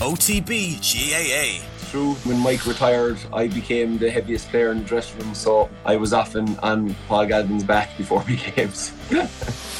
OTB 0.00 0.78
GAA. 0.78 1.64
Through 1.90 2.14
when 2.24 2.38
Mike 2.38 2.66
retired, 2.66 3.18
I 3.32 3.48
became 3.48 3.98
the 3.98 4.08
heaviest 4.10 4.48
player 4.48 4.70
in 4.70 4.78
the 4.78 4.84
dressing 4.84 5.18
room, 5.20 5.34
so 5.34 5.68
I 5.84 5.96
was 5.96 6.12
often 6.12 6.56
on 6.58 6.94
Paul 7.08 7.26
Galvin's 7.26 7.64
back 7.64 7.96
before 7.96 8.22
we 8.28 8.36
games. 8.36 8.92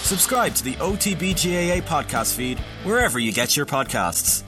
Subscribe 0.02 0.54
to 0.54 0.64
the 0.64 0.74
OTB 0.74 1.34
GAA 1.34 1.86
podcast 1.86 2.34
feed 2.34 2.58
wherever 2.82 3.18
you 3.18 3.32
get 3.32 3.56
your 3.56 3.66
podcasts. 3.66 4.42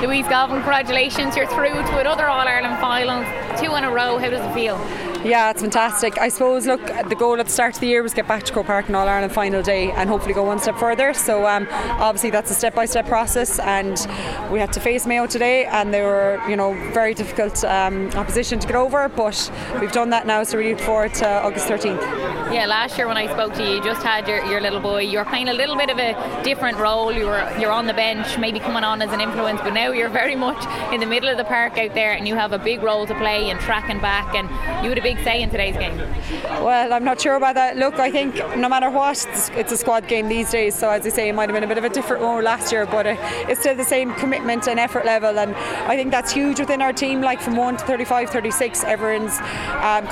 Louise 0.00 0.28
Galvin, 0.28 0.58
congratulations. 0.58 1.36
You're 1.36 1.48
through 1.48 1.74
to 1.74 1.98
another 1.98 2.28
All 2.28 2.46
Ireland 2.46 2.80
final, 2.80 3.18
two 3.58 3.74
in 3.74 3.82
a 3.82 3.90
row. 3.90 4.16
How 4.18 4.30
does 4.30 4.44
it 4.44 4.54
feel? 4.54 4.76
Yeah, 5.24 5.50
it's 5.50 5.60
fantastic. 5.60 6.16
I 6.18 6.28
suppose, 6.28 6.64
look, 6.64 6.86
the 7.08 7.16
goal 7.16 7.40
at 7.40 7.46
the 7.46 7.52
start 7.52 7.74
of 7.74 7.80
the 7.80 7.88
year 7.88 8.04
was 8.04 8.14
get 8.14 8.28
back 8.28 8.44
to 8.44 8.52
Croke 8.52 8.66
Park 8.66 8.88
in 8.88 8.94
All 8.94 9.08
Ireland 9.08 9.32
final 9.32 9.60
day 9.60 9.90
and 9.90 10.08
hopefully 10.08 10.32
go 10.32 10.44
one 10.44 10.60
step 10.60 10.78
further. 10.78 11.12
So, 11.12 11.44
um, 11.48 11.66
obviously, 11.72 12.30
that's 12.30 12.52
a 12.52 12.54
step 12.54 12.76
by 12.76 12.84
step 12.84 13.06
process. 13.06 13.58
And 13.58 13.98
we 14.52 14.60
had 14.60 14.72
to 14.74 14.80
face 14.80 15.06
Mayo 15.06 15.26
today, 15.26 15.64
and 15.64 15.92
they 15.92 16.02
were, 16.02 16.40
you 16.48 16.54
know, 16.54 16.74
very 16.92 17.14
difficult 17.14 17.64
um, 17.64 18.10
opposition 18.10 18.60
to 18.60 18.66
get 18.68 18.76
over. 18.76 19.08
But 19.08 19.50
we've 19.80 19.90
done 19.90 20.10
that 20.10 20.24
now, 20.24 20.44
so 20.44 20.56
we 20.56 20.70
look 20.70 20.80
forward 20.80 21.14
to 21.14 21.28
August 21.28 21.66
13th. 21.66 22.00
Yeah, 22.52 22.66
last 22.66 22.96
year 22.96 23.08
when 23.08 23.16
I 23.16 23.26
spoke 23.26 23.54
to 23.54 23.64
you, 23.64 23.76
you 23.76 23.84
just 23.84 24.02
had 24.04 24.28
your, 24.28 24.44
your 24.46 24.60
little 24.60 24.80
boy. 24.80 25.00
You 25.00 25.18
were 25.18 25.24
playing 25.24 25.48
a 25.48 25.52
little 25.52 25.76
bit 25.76 25.90
of 25.90 25.98
a 25.98 26.42
different 26.44 26.78
role. 26.78 27.12
You 27.12 27.26
were 27.26 27.58
you're 27.58 27.72
on 27.72 27.86
the 27.86 27.92
bench, 27.92 28.38
maybe 28.38 28.60
coming 28.60 28.84
on 28.84 29.02
as 29.02 29.12
an 29.12 29.20
influence, 29.20 29.60
but 29.62 29.74
now 29.74 29.87
you're 29.92 30.08
very 30.08 30.36
much 30.36 30.64
in 30.92 31.00
the 31.00 31.06
middle 31.06 31.28
of 31.28 31.36
the 31.36 31.44
park 31.44 31.78
out 31.78 31.94
there, 31.94 32.12
and 32.12 32.26
you 32.26 32.34
have 32.34 32.52
a 32.52 32.58
big 32.58 32.82
role 32.82 33.06
to 33.06 33.14
play 33.14 33.50
in 33.50 33.58
tracking 33.58 34.00
back. 34.00 34.34
And 34.34 34.48
you 34.84 34.88
had 34.88 34.98
a 34.98 35.02
big 35.02 35.18
say 35.24 35.42
in 35.42 35.50
today's 35.50 35.76
game. 35.76 35.96
Well, 36.64 36.92
I'm 36.92 37.04
not 37.04 37.20
sure 37.20 37.36
about 37.36 37.54
that. 37.54 37.76
Look, 37.76 37.98
I 37.98 38.10
think 38.10 38.34
no 38.56 38.68
matter 38.68 38.90
what, 38.90 39.26
it's 39.52 39.72
a 39.72 39.76
squad 39.76 40.08
game 40.08 40.28
these 40.28 40.50
days. 40.50 40.74
So 40.74 40.90
as 40.90 41.06
I 41.06 41.10
say, 41.10 41.28
it 41.28 41.34
might 41.34 41.48
have 41.48 41.54
been 41.54 41.64
a 41.64 41.68
bit 41.68 41.78
of 41.78 41.84
a 41.84 41.88
different 41.88 42.22
role 42.22 42.42
last 42.42 42.72
year, 42.72 42.86
but 42.86 43.06
uh, 43.06 43.16
it's 43.48 43.60
still 43.60 43.74
the 43.74 43.84
same 43.84 44.14
commitment 44.14 44.68
and 44.68 44.78
effort 44.78 45.04
level. 45.04 45.38
And 45.38 45.54
I 45.54 45.96
think 45.96 46.10
that's 46.10 46.32
huge 46.32 46.60
within 46.60 46.82
our 46.82 46.92
team. 46.92 47.20
Like 47.20 47.40
from 47.40 47.56
one 47.56 47.76
to 47.76 47.84
35, 47.84 48.30
36, 48.30 48.84
everyone's 48.84 49.38
um, 49.82 50.06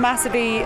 massively 0.00 0.64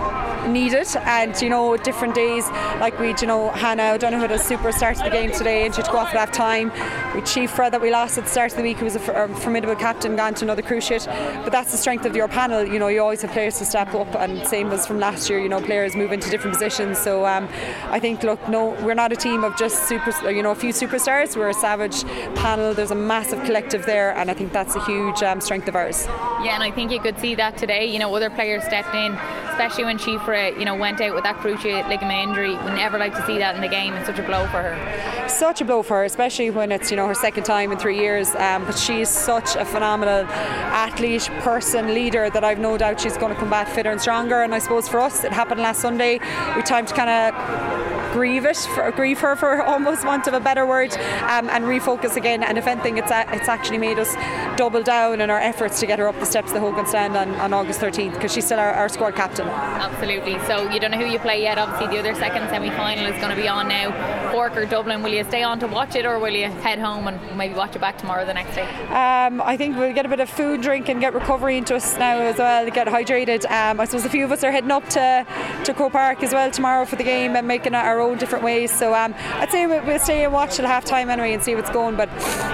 needed. 0.48 0.88
And 0.96 1.40
you 1.40 1.48
know, 1.48 1.76
different 1.76 2.14
days, 2.14 2.48
like 2.80 2.98
we, 2.98 3.14
you 3.20 3.26
know, 3.26 3.50
Hannah 3.50 3.92
O'Donoghue 3.94 4.20
had 4.20 4.32
a 4.32 4.38
super 4.38 4.72
start 4.72 4.96
to 4.98 5.04
the 5.04 5.10
game 5.10 5.32
today, 5.32 5.66
and 5.66 5.74
she'd 5.74 5.86
go 5.86 5.98
off 5.98 6.14
at 6.14 6.16
half 6.16 6.32
time. 6.32 6.70
We 7.14 7.22
Siofra 7.22 7.70
that 7.70 7.80
we 7.80 7.90
lost 7.90 8.18
at 8.18 8.24
start 8.38 8.52
of 8.52 8.58
the 8.58 8.62
week, 8.62 8.76
who 8.76 8.84
was 8.84 8.94
a 8.94 9.20
um, 9.20 9.34
formidable 9.34 9.74
captain, 9.74 10.14
gone 10.14 10.32
to 10.32 10.44
another 10.44 10.62
cruciate. 10.62 11.04
But 11.42 11.50
that's 11.50 11.72
the 11.72 11.76
strength 11.76 12.06
of 12.06 12.14
your 12.14 12.28
panel. 12.28 12.64
You 12.64 12.78
know, 12.78 12.86
you 12.86 13.02
always 13.02 13.20
have 13.22 13.32
players 13.32 13.58
to 13.58 13.64
step 13.64 13.92
up, 13.94 14.14
and 14.14 14.46
same 14.46 14.70
as 14.70 14.86
from 14.86 15.00
last 15.00 15.28
year. 15.28 15.40
You 15.40 15.48
know, 15.48 15.60
players 15.60 15.96
move 15.96 16.12
into 16.12 16.30
different 16.30 16.54
positions. 16.54 16.98
So 16.98 17.26
um, 17.26 17.48
I 17.86 17.98
think, 17.98 18.22
look, 18.22 18.48
no, 18.48 18.76
we're 18.84 18.94
not 18.94 19.10
a 19.10 19.16
team 19.16 19.42
of 19.42 19.56
just 19.56 19.88
super, 19.88 20.12
you 20.30 20.40
know, 20.44 20.52
a 20.52 20.54
few 20.54 20.72
superstars. 20.72 21.36
We're 21.36 21.48
a 21.48 21.52
savage 21.52 22.04
panel. 22.36 22.74
There's 22.74 22.92
a 22.92 22.94
massive 22.94 23.42
collective 23.42 23.86
there, 23.86 24.14
and 24.16 24.30
I 24.30 24.34
think 24.34 24.52
that's 24.52 24.76
a 24.76 24.84
huge 24.84 25.20
um, 25.24 25.40
strength 25.40 25.66
of 25.66 25.74
ours. 25.74 26.06
Yeah, 26.06 26.54
and 26.54 26.62
I 26.62 26.70
think 26.70 26.92
you 26.92 27.00
could 27.00 27.18
see 27.18 27.34
that 27.34 27.58
today. 27.58 27.86
You 27.86 27.98
know, 27.98 28.14
other 28.14 28.30
players 28.30 28.62
stepped 28.62 28.94
in, 28.94 29.14
especially 29.50 29.82
when 29.82 29.98
Siofra, 29.98 30.56
you 30.56 30.64
know, 30.64 30.76
went 30.76 31.00
out 31.00 31.12
with 31.12 31.24
that 31.24 31.38
cruciate 31.38 31.88
ligament 31.88 32.28
injury. 32.28 32.50
We 32.50 32.70
never 32.70 32.98
like 32.98 33.16
to 33.16 33.26
see 33.26 33.38
that 33.38 33.56
in 33.56 33.62
the 33.62 33.68
game. 33.68 33.94
It's 33.94 34.06
such 34.06 34.20
a 34.20 34.22
blow 34.22 34.46
for 34.46 34.62
her. 34.62 35.17
Such 35.28 35.60
a 35.60 35.64
blow 35.64 35.82
for 35.82 35.98
her, 35.98 36.04
especially 36.04 36.50
when 36.50 36.72
it's 36.72 36.90
you 36.90 36.96
know 36.96 37.06
her 37.06 37.14
second 37.14 37.44
time 37.44 37.70
in 37.70 37.78
three 37.78 37.98
years. 37.98 38.34
Um, 38.34 38.64
but 38.64 38.78
she's 38.78 39.08
such 39.08 39.56
a 39.56 39.64
phenomenal 39.64 40.24
athlete, 40.26 41.28
person, 41.40 41.94
leader 41.94 42.30
that 42.30 42.44
I've 42.44 42.58
no 42.58 42.76
doubt 42.78 43.00
she's 43.00 43.16
going 43.16 43.32
to 43.32 43.38
come 43.38 43.50
back 43.50 43.68
fitter 43.68 43.90
and 43.90 44.00
stronger. 44.00 44.42
And 44.42 44.54
I 44.54 44.58
suppose 44.58 44.88
for 44.88 45.00
us, 45.00 45.24
it 45.24 45.32
happened 45.32 45.60
last 45.60 45.80
Sunday. 45.80 46.18
We 46.56 46.62
time 46.62 46.86
to 46.86 46.94
kind 46.94 47.10
of 47.10 47.77
grieve 48.12 48.44
it, 48.44 48.56
for, 48.56 48.90
grieve 48.92 49.18
her 49.20 49.36
for 49.36 49.62
almost 49.74 50.04
want 50.04 50.26
of 50.26 50.34
a 50.34 50.40
better 50.40 50.66
word, 50.66 50.92
um, 51.22 51.48
and 51.50 51.64
refocus 51.64 52.16
again. 52.16 52.42
And 52.42 52.58
if 52.58 52.66
anything, 52.66 52.98
it's 52.98 53.10
a, 53.10 53.26
it's 53.34 53.48
actually 53.48 53.78
made 53.78 53.98
us 53.98 54.14
double 54.56 54.82
down 54.82 55.20
in 55.20 55.30
our 55.30 55.38
efforts 55.38 55.80
to 55.80 55.86
get 55.86 55.98
her 55.98 56.08
up 56.08 56.18
the 56.18 56.26
steps 56.26 56.48
of 56.48 56.54
the 56.54 56.60
Hogan 56.60 56.86
stand 56.86 57.16
on, 57.16 57.34
on 57.36 57.52
August 57.52 57.80
13th 57.80 58.14
because 58.14 58.32
she's 58.32 58.44
still 58.44 58.58
our, 58.58 58.72
our 58.72 58.88
squad 58.88 59.14
captain. 59.14 59.46
Absolutely. 59.48 60.38
So 60.46 60.70
you 60.70 60.80
don't 60.80 60.90
know 60.90 60.98
who 60.98 61.06
you 61.06 61.18
play 61.18 61.42
yet. 61.42 61.58
Obviously, 61.58 61.88
the 61.88 61.98
other 61.98 62.14
second 62.14 62.48
semi 62.48 62.70
final 62.70 63.06
is 63.06 63.18
going 63.20 63.34
to 63.34 63.40
be 63.40 63.48
on 63.48 63.68
now. 63.68 64.30
Cork 64.32 64.56
or 64.56 64.66
Dublin. 64.66 65.02
Will 65.02 65.12
you 65.12 65.24
stay 65.24 65.42
on 65.42 65.58
to 65.60 65.66
watch 65.66 65.94
it, 65.94 66.04
or 66.04 66.18
will 66.18 66.34
you 66.34 66.46
head 66.46 66.78
home 66.78 67.06
and 67.08 67.36
maybe 67.36 67.54
watch 67.54 67.74
it 67.74 67.80
back 67.80 67.98
tomorrow 67.98 68.22
or 68.22 68.26
the 68.26 68.34
next 68.34 68.54
day? 68.54 68.68
Um, 68.88 69.40
I 69.40 69.56
think 69.56 69.76
we'll 69.76 69.94
get 69.94 70.06
a 70.06 70.08
bit 70.08 70.20
of 70.20 70.28
food, 70.28 70.60
drink, 70.60 70.88
and 70.88 71.00
get 71.00 71.14
recovery 71.14 71.56
into 71.56 71.74
us 71.74 71.96
now 71.98 72.18
as 72.18 72.38
well. 72.38 72.68
Get 72.70 72.86
hydrated. 72.86 73.44
Um, 73.50 73.80
I 73.80 73.84
suppose 73.84 74.04
a 74.04 74.10
few 74.10 74.24
of 74.24 74.32
us 74.32 74.44
are 74.44 74.52
heading 74.52 74.70
up 74.70 74.88
to 74.90 75.26
to 75.64 75.74
Croke 75.74 75.92
Park 75.92 76.22
as 76.22 76.32
well 76.32 76.50
tomorrow 76.50 76.84
for 76.84 76.96
the 76.96 77.04
game 77.04 77.36
and 77.36 77.46
making 77.46 77.74
it 77.74 77.76
our 77.98 78.08
own 78.08 78.18
different 78.18 78.44
ways. 78.44 78.70
So 78.70 78.94
um, 78.94 79.14
I'd 79.34 79.50
say 79.50 79.66
we'll 79.66 79.98
stay 79.98 80.24
and 80.24 80.32
watch 80.32 80.56
till 80.56 80.66
half 80.66 80.84
time 80.84 81.10
anyway 81.10 81.32
and 81.32 81.42
see 81.42 81.54
what's 81.54 81.70
going. 81.70 81.96
But 81.96 82.08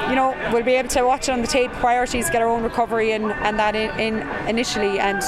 you 0.09 0.17
know 0.17 0.35
we'll 0.53 0.65
be 0.65 0.75
able 0.75 0.89
to 0.91 1.03
watch 1.03 1.29
it 1.29 1.33
on 1.33 1.41
the 1.41 1.47
tape. 1.47 1.71
Priorities 1.73 2.31
get 2.31 2.43
our 2.43 2.49
own 2.49 2.63
recovery 2.63 3.13
and 3.13 3.33
and 3.33 3.59
that 3.59 3.75
in, 3.75 3.91
in 3.99 4.29
initially, 4.49 4.99
and 4.99 5.21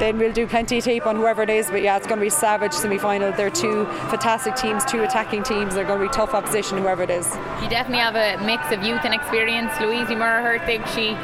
then 0.00 0.18
we'll 0.18 0.32
do 0.32 0.46
plenty 0.46 0.78
of 0.78 0.84
tape 0.84 1.06
on 1.06 1.16
whoever 1.16 1.42
it 1.42 1.50
is. 1.50 1.70
But 1.70 1.82
yeah, 1.82 1.96
it's 1.96 2.06
going 2.06 2.18
to 2.18 2.24
be 2.24 2.30
savage 2.30 2.72
semi 2.72 2.98
final. 2.98 3.32
They're 3.32 3.50
two 3.50 3.86
fantastic 4.10 4.56
teams, 4.56 4.84
two 4.84 5.02
attacking 5.02 5.44
teams. 5.44 5.74
They're 5.74 5.84
going 5.84 6.00
to 6.00 6.06
be 6.06 6.12
tough 6.12 6.34
opposition 6.34 6.78
whoever 6.78 7.02
it 7.02 7.10
is. 7.10 7.26
You 7.62 7.68
definitely 7.68 8.00
have 8.00 8.16
a 8.16 8.44
mix 8.44 8.70
of 8.72 8.82
youth 8.82 9.00
and 9.04 9.14
experience. 9.14 9.72
Louise 9.80 10.08
Ní 10.08 10.16
Mhuircheartaigh, 10.16 10.86
she 10.94 11.16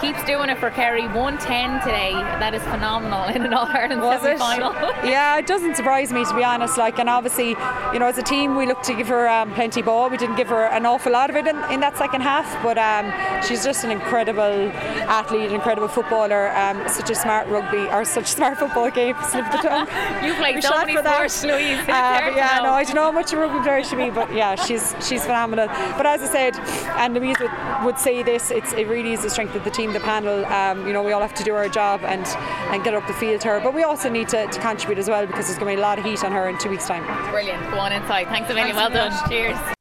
keeps 0.00 0.22
doing 0.24 0.48
it 0.48 0.58
for 0.58 0.70
Kerry. 0.70 1.06
110 1.06 1.80
today. 1.80 2.12
That 2.12 2.54
is 2.54 2.62
phenomenal 2.62 3.24
in 3.34 3.44
an 3.44 3.54
All 3.54 3.66
Ireland 3.66 4.02
semi 4.20 4.36
final. 4.36 4.72
yeah, 5.04 5.38
it 5.38 5.46
doesn't 5.46 5.76
surprise 5.76 6.12
me 6.12 6.24
to 6.24 6.34
be 6.34 6.44
honest. 6.44 6.78
Like, 6.78 6.98
and 6.98 7.08
obviously, 7.08 7.54
you 7.92 7.98
know, 7.98 8.06
as 8.06 8.18
a 8.18 8.22
team, 8.22 8.56
we 8.56 8.66
looked 8.66 8.84
to 8.84 8.94
give 8.94 9.08
her 9.08 9.28
um, 9.28 9.52
plenty 9.54 9.82
ball. 9.82 10.10
We 10.10 10.16
didn't 10.16 10.36
give 10.36 10.48
her 10.48 10.66
an 10.66 10.84
awful 10.84 11.12
lot 11.12 11.30
of 11.30 11.36
it 11.36 11.46
in, 11.46 11.56
in 11.72 11.80
that 11.80 11.96
second 11.96 12.20
half, 12.20 12.46
but 12.62 12.76
um, 12.76 13.12
she's 13.42 13.64
just 13.64 13.84
an 13.84 13.90
incredible 13.90 14.70
athlete, 15.08 15.48
an 15.48 15.54
incredible 15.54 15.88
footballer. 15.88 16.50
Um, 16.56 16.86
such 16.88 17.10
a 17.10 17.14
smart 17.14 17.48
rugby 17.48 17.88
or 17.88 18.04
such 18.04 18.26
smart 18.26 18.58
football 18.58 18.90
game. 18.90 19.16
Slip 19.30 19.50
the 19.50 19.58
tongue. 19.58 19.88
you 20.24 20.34
played 20.34 20.62
so 20.62 20.76
many 20.76 20.96
sports, 20.96 21.44
Louise. 21.44 21.78
Uh, 21.80 22.32
yeah, 22.36 22.60
no, 22.62 22.72
I 22.72 22.84
don't 22.84 22.94
know 22.94 23.04
how 23.04 23.12
much 23.12 23.32
a 23.32 23.36
rugby 23.36 23.62
player 23.62 23.82
she 23.82 23.96
be, 23.96 24.10
but 24.10 24.32
yeah, 24.32 24.54
she's 24.54 24.94
she's 25.06 25.22
phenomenal. 25.22 25.68
But 25.96 26.06
as 26.06 26.22
I 26.22 26.26
said, 26.26 26.58
and 26.98 27.14
Louise 27.14 27.38
would, 27.40 27.50
would 27.84 27.98
say 27.98 28.22
this, 28.22 28.50
it's 28.50 28.72
it 28.72 28.86
really 28.88 29.12
is 29.12 29.22
the 29.22 29.30
strength 29.30 29.54
of 29.54 29.64
the 29.64 29.70
team, 29.70 29.92
the 29.92 30.00
panel. 30.00 30.44
Um, 30.46 30.86
you 30.86 30.92
know, 30.92 31.02
we 31.02 31.12
all 31.12 31.20
have 31.20 31.34
to 31.34 31.44
do 31.44 31.54
our 31.54 31.68
job 31.68 32.00
and 32.04 32.26
and 32.72 32.82
get 32.84 32.94
up 32.94 33.06
the 33.06 33.14
field 33.14 33.40
to 33.42 33.48
her, 33.48 33.60
but 33.60 33.74
we 33.74 33.82
also 33.82 34.08
need 34.08 34.28
to, 34.28 34.46
to 34.46 34.60
contribute 34.60 34.98
as 34.98 35.08
well 35.08 35.26
because 35.26 35.46
there's 35.46 35.58
going 35.58 35.72
to 35.72 35.76
be 35.76 35.80
a 35.80 35.86
lot 35.86 35.98
of 35.98 36.04
heat 36.04 36.24
on 36.24 36.32
her 36.32 36.48
in 36.48 36.58
two 36.58 36.70
weeks' 36.70 36.86
time. 36.86 37.04
Brilliant. 37.30 37.62
Go 37.70 37.78
on 37.78 37.92
inside. 37.92 38.26
Thanks 38.28 38.50
a 38.50 38.54
million. 38.54 38.76
Thanks 38.76 38.94
well 38.94 39.10
done. 39.10 39.28
Cheers. 39.30 39.77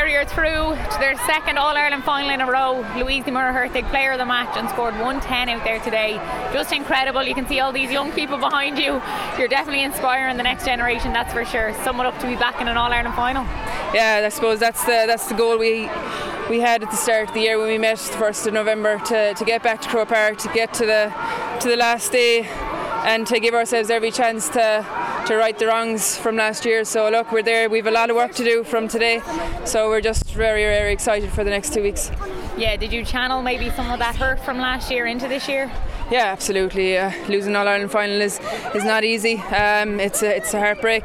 Through 0.00 0.76
to 0.76 0.96
their 0.98 1.16
second 1.26 1.58
All 1.58 1.76
Ireland 1.76 2.04
final 2.04 2.30
in 2.30 2.40
a 2.40 2.50
row. 2.50 2.80
Louise 2.96 3.24
Ní 3.24 3.32
Mhuircheartaigh, 3.32 3.88
player 3.90 4.12
of 4.12 4.18
the 4.18 4.24
match, 4.24 4.56
and 4.56 4.68
scored 4.70 4.94
110 4.94 5.48
out 5.48 5.62
there 5.62 5.78
today. 5.80 6.14
Just 6.52 6.72
incredible. 6.72 7.22
You 7.22 7.34
can 7.34 7.46
see 7.46 7.60
all 7.60 7.70
these 7.70 7.90
young 7.90 8.10
people 8.12 8.38
behind 8.38 8.78
you. 8.78 9.02
You're 9.38 9.48
definitely 9.48 9.82
inspiring 9.82 10.36
the 10.36 10.42
next 10.42 10.64
generation, 10.64 11.12
that's 11.12 11.32
for 11.32 11.44
sure. 11.44 11.74
Someone 11.84 12.06
up 12.06 12.18
to 12.20 12.26
be 12.26 12.36
back 12.36 12.60
in 12.60 12.68
an 12.68 12.76
All 12.76 12.92
Ireland 12.92 13.14
final. 13.14 13.44
Yeah, 13.94 14.22
I 14.24 14.28
suppose 14.30 14.58
that's 14.58 14.82
the 14.84 15.04
that's 15.06 15.26
the 15.26 15.34
goal 15.34 15.58
we 15.58 15.90
we 16.48 16.60
had 16.60 16.82
at 16.82 16.90
the 16.90 16.96
start 16.96 17.28
of 17.28 17.34
the 17.34 17.40
year 17.40 17.58
when 17.58 17.68
we 17.68 17.78
met 17.78 17.98
the 17.98 18.16
first 18.16 18.46
of 18.46 18.54
November 18.54 18.98
to, 19.00 19.34
to 19.34 19.44
get 19.44 19.62
back 19.62 19.82
to 19.82 19.88
Croke 19.88 20.08
Park, 20.08 20.38
to 20.38 20.48
get 20.48 20.72
to 20.74 20.86
the 20.86 21.12
to 21.60 21.68
the 21.68 21.76
last 21.76 22.12
day 22.12 22.48
and 23.04 23.26
to 23.26 23.38
give 23.38 23.54
ourselves 23.54 23.90
every 23.90 24.10
chance 24.10 24.48
to 24.50 24.86
to 25.26 25.36
right 25.36 25.58
the 25.58 25.66
wrongs 25.66 26.16
from 26.16 26.36
last 26.36 26.64
year. 26.64 26.84
So 26.84 27.08
look, 27.10 27.32
we're 27.32 27.42
there. 27.42 27.68
We've 27.68 27.86
a 27.86 27.90
lot 27.90 28.10
of 28.10 28.16
work 28.16 28.32
to 28.34 28.44
do 28.44 28.64
from 28.64 28.88
today. 28.88 29.22
So 29.64 29.88
we're 29.88 30.00
just 30.00 30.24
very, 30.32 30.62
very 30.62 30.92
excited 30.92 31.30
for 31.30 31.44
the 31.44 31.50
next 31.50 31.72
two 31.74 31.82
weeks. 31.82 32.10
Yeah, 32.56 32.76
did 32.76 32.92
you 32.92 33.04
channel 33.04 33.42
maybe 33.42 33.70
some 33.70 33.90
of 33.90 33.98
that 33.98 34.16
hurt 34.16 34.40
from 34.44 34.58
last 34.58 34.90
year 34.90 35.06
into 35.06 35.28
this 35.28 35.48
year? 35.48 35.70
Yeah, 36.10 36.26
absolutely. 36.32 36.98
Uh, 36.98 37.12
losing 37.28 37.54
All 37.54 37.68
Ireland 37.68 37.92
final 37.92 38.20
is, 38.20 38.40
is 38.74 38.84
not 38.84 39.04
easy. 39.04 39.36
Um, 39.38 40.00
it's 40.00 40.22
a, 40.22 40.36
it's 40.36 40.52
a 40.54 40.58
heartbreak. 40.58 41.04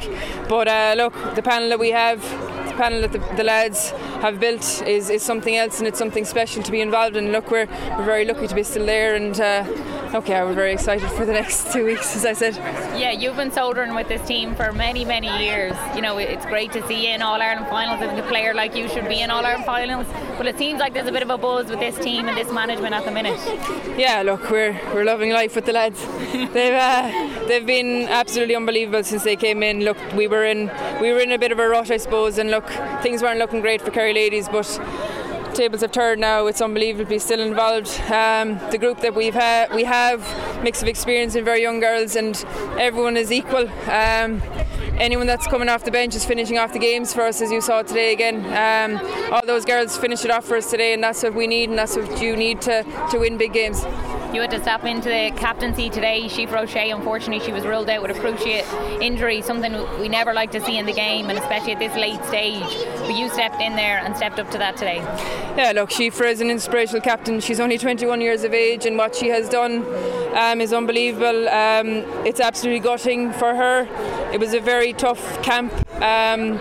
But 0.49 0.67
uh, 0.67 0.95
look, 0.97 1.13
the 1.35 1.43
panel 1.43 1.69
that 1.69 1.79
we 1.79 1.91
have, 1.91 2.21
the 2.67 2.73
panel 2.75 3.01
that 3.01 3.11
the, 3.11 3.19
the, 3.35 3.43
lads 3.43 3.91
have 4.21 4.39
built 4.39 4.81
is, 4.88 5.09
is 5.09 5.21
something 5.21 5.56
else, 5.56 5.77
and 5.77 5.88
it's 5.88 6.00
something 6.00 6.25
special 6.25 6.63
to 6.63 6.71
be 6.71 6.81
involved 6.81 7.15
in. 7.15 7.31
Look, 7.31 7.51
we're, 7.51 7.68
we're 7.97 8.06
very 8.06 8.25
lucky 8.25 8.47
to 8.47 8.56
be 8.56 8.63
still 8.63 8.85
there, 8.85 9.15
and 9.15 9.39
uh, 9.39 9.63
okay, 10.15 10.41
we're 10.44 10.53
very 10.53 10.71
excited 10.71 11.09
for 11.12 11.25
the 11.25 11.33
next 11.33 11.73
two 11.73 11.85
weeks, 11.85 12.15
as 12.15 12.25
I 12.25 12.33
said. 12.33 12.56
Yeah, 12.97 13.12
you've 13.12 13.35
been 13.35 13.51
soldiering 13.51 13.94
with 13.94 14.07
this 14.07 14.25
team 14.25 14.56
for 14.56 14.71
many, 14.71 15.03
many 15.03 15.27
years. 15.44 15.75
You 15.94 16.01
know, 16.01 16.17
it's 16.17 16.45
great 16.45 16.71
to 16.71 16.88
see 16.88 17.07
you 17.07 17.13
in 17.13 17.21
All 17.21 17.41
Ireland 17.41 17.67
finals. 17.67 18.01
I 18.01 18.07
think 18.07 18.25
a 18.25 18.27
player 18.27 18.53
like 18.53 18.75
you 18.75 18.88
should 18.88 19.07
be 19.09 19.19
in 19.19 19.29
All 19.29 19.45
Ireland 19.45 19.65
finals. 19.65 20.07
But 20.38 20.47
it 20.47 20.57
seems 20.57 20.79
like 20.79 20.94
there's 20.94 21.07
a 21.07 21.12
bit 21.12 21.23
of 21.23 21.29
a 21.29 21.38
buzz 21.38 21.69
with 21.69 21.79
this 21.79 21.97
team 22.00 22.27
and 22.27 22.38
this 22.38 22.51
management 22.51 22.95
at 22.95 23.03
the 23.03 23.12
minute. 23.12 23.39
Yeah, 23.97 24.21
look, 24.21 24.50
we're 24.50 24.79
we're 24.94 25.03
loving 25.03 25.31
life 25.31 25.56
with 25.56 25.65
the 25.65 25.73
lads. 25.73 26.01
they've 26.31 26.73
uh, 26.73 27.45
they've 27.47 27.65
been 27.65 28.07
absolutely 28.07 28.56
unbelievable 28.56 29.03
since 29.03 29.23
they 29.23 29.35
came 29.35 29.63
in. 29.63 29.81
Look, 29.81 29.97
we 30.13 30.27
were 30.27 30.45
in 30.45 30.71
we 31.01 31.11
were 31.11 31.19
in 31.19 31.31
a 31.31 31.38
bit 31.38 31.51
of 31.51 31.59
a 31.59 31.68
rut, 31.68 31.91
I 31.91 31.97
suppose, 31.97 32.38
and 32.38 32.50
look, 32.51 32.68
things 33.01 33.21
weren't 33.21 33.39
looking 33.39 33.61
great 33.61 33.81
for 33.81 33.91
Kerry 33.91 34.13
ladies, 34.13 34.47
but 34.47 34.65
tables 35.56 35.81
have 35.81 35.92
turned 35.92 36.22
now. 36.22 36.48
It's 36.48 36.62
unbelievably 36.62 37.19
still 37.19 37.40
involved. 37.40 37.90
Um, 38.12 38.60
the 38.72 38.78
group 38.78 39.00
that 39.00 39.16
we've 39.16 39.34
had, 39.34 39.74
we 39.74 39.86
have 39.86 40.22
mix 40.63 40.81
of 40.81 40.88
experience 40.88 41.36
and 41.36 41.46
very 41.46 41.62
young 41.62 41.80
girls, 41.80 42.16
and 42.16 42.36
everyone 42.78 43.16
is 43.16 43.31
equal. 43.31 43.69
Um, 43.90 44.42
anyone 44.98 45.28
that's 45.28 45.48
coming 45.48 45.69
off 45.69 45.84
the 45.86 45.92
bench 45.92 46.13
is 46.13 46.25
finishing 46.25 46.57
off 46.57 46.74
the 46.74 46.80
games 46.80 47.13
for 47.13 47.22
us, 47.22 47.42
as 47.42 47.52
you 47.52 47.62
saw 47.62 47.81
today 47.81 48.12
again. 48.12 48.38
Um, 48.54 49.00
all 49.34 49.46
those 49.46 49.66
girls 49.66 49.98
finish 49.98 50.25
it 50.25 50.31
off 50.31 50.46
for 50.46 50.57
us 50.57 50.69
today, 50.69 50.94
and 50.94 51.02
that's 51.02 51.24
what 51.24 51.34
we 51.34 51.48
need, 51.48 51.69
and 51.69 51.80
that's 51.80 51.96
what 51.96 52.22
you 52.22 52.36
need 52.36 52.62
to, 52.62 52.84
to 53.12 53.19
win 53.19 53.38
big 53.38 53.54
games. 53.54 53.84
You 54.35 54.41
had 54.41 54.51
to 54.51 54.61
step 54.61 54.83
into 54.83 55.07
the 55.07 55.31
captaincy 55.37 55.89
today. 55.89 56.23
Siofra 56.23 56.63
O'Shea, 56.63 56.91
unfortunately, 56.91 57.39
she 57.45 57.53
was 57.53 57.63
ruled 57.63 57.89
out 57.89 58.01
with 58.01 58.11
a 58.11 58.19
cruciate 58.19 58.65
injury, 59.01 59.41
something 59.41 59.71
we 59.97 60.09
never 60.09 60.33
like 60.33 60.51
to 60.51 60.59
see 60.59 60.77
in 60.77 60.85
the 60.85 60.91
game, 60.91 61.29
and 61.29 61.39
especially 61.39 61.71
at 61.71 61.79
this 61.79 61.95
late 61.95 62.21
stage. 62.25 62.85
But 62.99 63.15
you 63.15 63.29
stepped 63.29 63.61
in 63.61 63.77
there 63.77 63.99
and 63.99 64.13
stepped 64.13 64.37
up 64.37 64.51
to 64.51 64.57
that 64.57 64.75
today. 64.75 64.97
Yeah, 65.55 65.71
look, 65.73 65.89
Siofra 65.89 66.29
is 66.29 66.41
an 66.41 66.49
inspirational 66.49 66.99
captain. 66.99 67.39
She's 67.39 67.61
only 67.61 67.77
21 67.77 68.19
years 68.19 68.43
of 68.43 68.53
age, 68.53 68.85
and 68.85 68.97
what 68.97 69.15
she 69.15 69.29
has 69.29 69.47
done 69.47 69.85
um, 70.35 70.59
is 70.59 70.73
unbelievable. 70.73 71.47
Um, 71.47 72.03
it's 72.25 72.41
absolutely 72.41 72.81
gutting 72.81 73.31
for 73.31 73.55
her. 73.55 73.87
It 74.33 74.41
was 74.41 74.53
a 74.53 74.59
very 74.59 74.91
tough 74.91 75.41
camp. 75.43 75.71
Um, 76.01 76.57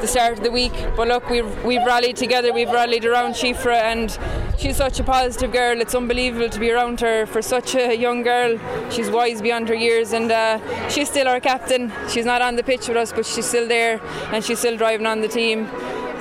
the 0.00 0.06
start 0.06 0.38
of 0.38 0.42
the 0.42 0.50
week, 0.50 0.72
but 0.96 1.08
look, 1.08 1.28
we've 1.28 1.62
we've 1.62 1.84
rallied 1.84 2.16
together. 2.16 2.54
We've 2.54 2.70
rallied 2.70 3.04
around 3.04 3.34
Siofra, 3.34 3.82
and 3.82 4.18
she's 4.58 4.76
such 4.76 5.00
a 5.00 5.04
positive 5.04 5.52
girl. 5.52 5.80
It's 5.80 5.94
unbelievable 5.94 6.48
to 6.50 6.60
be 6.60 6.70
around 6.70 7.00
her 7.00 7.26
for 7.26 7.40
such 7.40 7.74
a 7.74 7.94
young 7.94 8.22
girl. 8.22 8.58
She's 8.90 9.10
wise 9.10 9.40
beyond 9.40 9.68
her 9.68 9.74
years, 9.74 10.12
and 10.12 10.30
uh, 10.30 10.88
she's 10.88 11.08
still 11.08 11.28
our 11.28 11.40
captain. 11.40 11.92
She's 12.08 12.24
not 12.24 12.42
on 12.42 12.56
the 12.56 12.62
pitch 12.62 12.88
with 12.88 12.96
us, 12.96 13.12
but 13.12 13.24
she's 13.24 13.46
still 13.46 13.68
there, 13.68 14.00
and 14.32 14.44
she's 14.44 14.58
still 14.58 14.76
driving 14.76 15.06
on 15.06 15.20
the 15.20 15.28
team. 15.28 15.68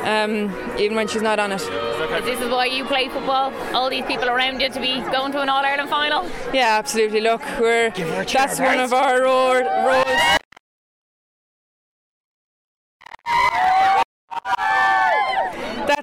Um, 0.04 0.54
even 0.80 0.96
when 0.96 1.08
she's 1.08 1.24
not 1.24 1.38
on 1.38 1.52
it. 1.52 1.58
This 2.24 2.40
is 2.40 2.50
why 2.50 2.66
you 2.66 2.86
play 2.86 3.10
football. 3.10 3.52
All 3.76 3.90
these 3.90 4.06
people 4.06 4.30
around 4.30 4.62
you 4.62 4.70
to 4.70 4.80
be 4.80 5.02
going 5.12 5.34
to 5.34 5.42
an 5.42 5.50
All 5.50 5.66
Ireland 5.66 5.90
final. 5.90 6.24
Yeah, 6.54 6.78
absolutely. 6.78 7.20
Look, 7.20 7.42
we're 7.60 7.90
that's 7.90 8.60
one 8.60 8.80
of 8.80 8.94
our 8.94 9.24
roles. 9.24 10.38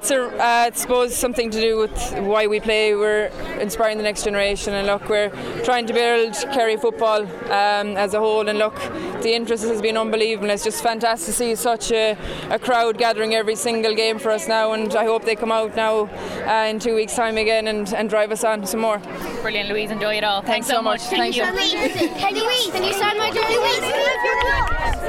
That's 0.04 0.12
a, 0.12 0.36
uh, 0.36 0.38
I 0.38 0.70
suppose, 0.74 1.16
something 1.16 1.50
to 1.50 1.58
do 1.58 1.78
with 1.78 2.12
why 2.20 2.46
we 2.46 2.60
play. 2.60 2.94
We're 2.94 3.28
inspiring 3.58 3.96
the 3.96 4.02
next 4.02 4.22
generation, 4.22 4.74
and 4.74 4.86
look, 4.86 5.08
we're 5.08 5.30
trying 5.64 5.86
to 5.86 5.94
build 5.94 6.34
Kerry 6.52 6.76
football 6.76 7.22
um, 7.22 7.96
as 7.96 8.12
a 8.12 8.18
whole. 8.18 8.46
And 8.46 8.58
look, 8.58 8.74
the 9.22 9.32
interest 9.34 9.64
has 9.64 9.80
been 9.80 9.96
unbelievable. 9.96 10.50
It's 10.50 10.62
just 10.62 10.82
fantastic 10.82 11.28
to 11.28 11.32
see 11.32 11.54
such 11.54 11.90
a, 11.90 12.18
a 12.50 12.58
crowd 12.58 12.98
gathering 12.98 13.34
every 13.34 13.56
single 13.56 13.94
game 13.94 14.18
for 14.18 14.30
us 14.30 14.46
now, 14.46 14.72
and 14.72 14.94
I 14.94 15.06
hope 15.06 15.24
they 15.24 15.36
come 15.36 15.50
out 15.50 15.74
now 15.74 16.10
uh, 16.46 16.66
in 16.68 16.80
two 16.80 16.94
weeks' 16.94 17.16
time 17.16 17.38
again 17.38 17.66
and, 17.66 17.90
and 17.94 18.10
drive 18.10 18.30
us 18.30 18.44
on 18.44 18.66
some 18.66 18.80
more. 18.80 18.98
Brilliant, 19.40 19.70
Louise. 19.70 19.90
Enjoy 19.90 20.16
it 20.16 20.24
all. 20.24 20.42
Thanks, 20.42 20.66
Thanks 20.66 20.76
so 20.76 20.82
much. 20.82 21.00
Thank 21.00 21.34
Thank 21.34 21.36
you. 21.36 21.44
you. 21.80 22.08
Can 22.14 22.36
you 22.36 22.42
can 22.72 22.84
you 22.84 22.92
sign 22.92 23.16
my 23.16 23.30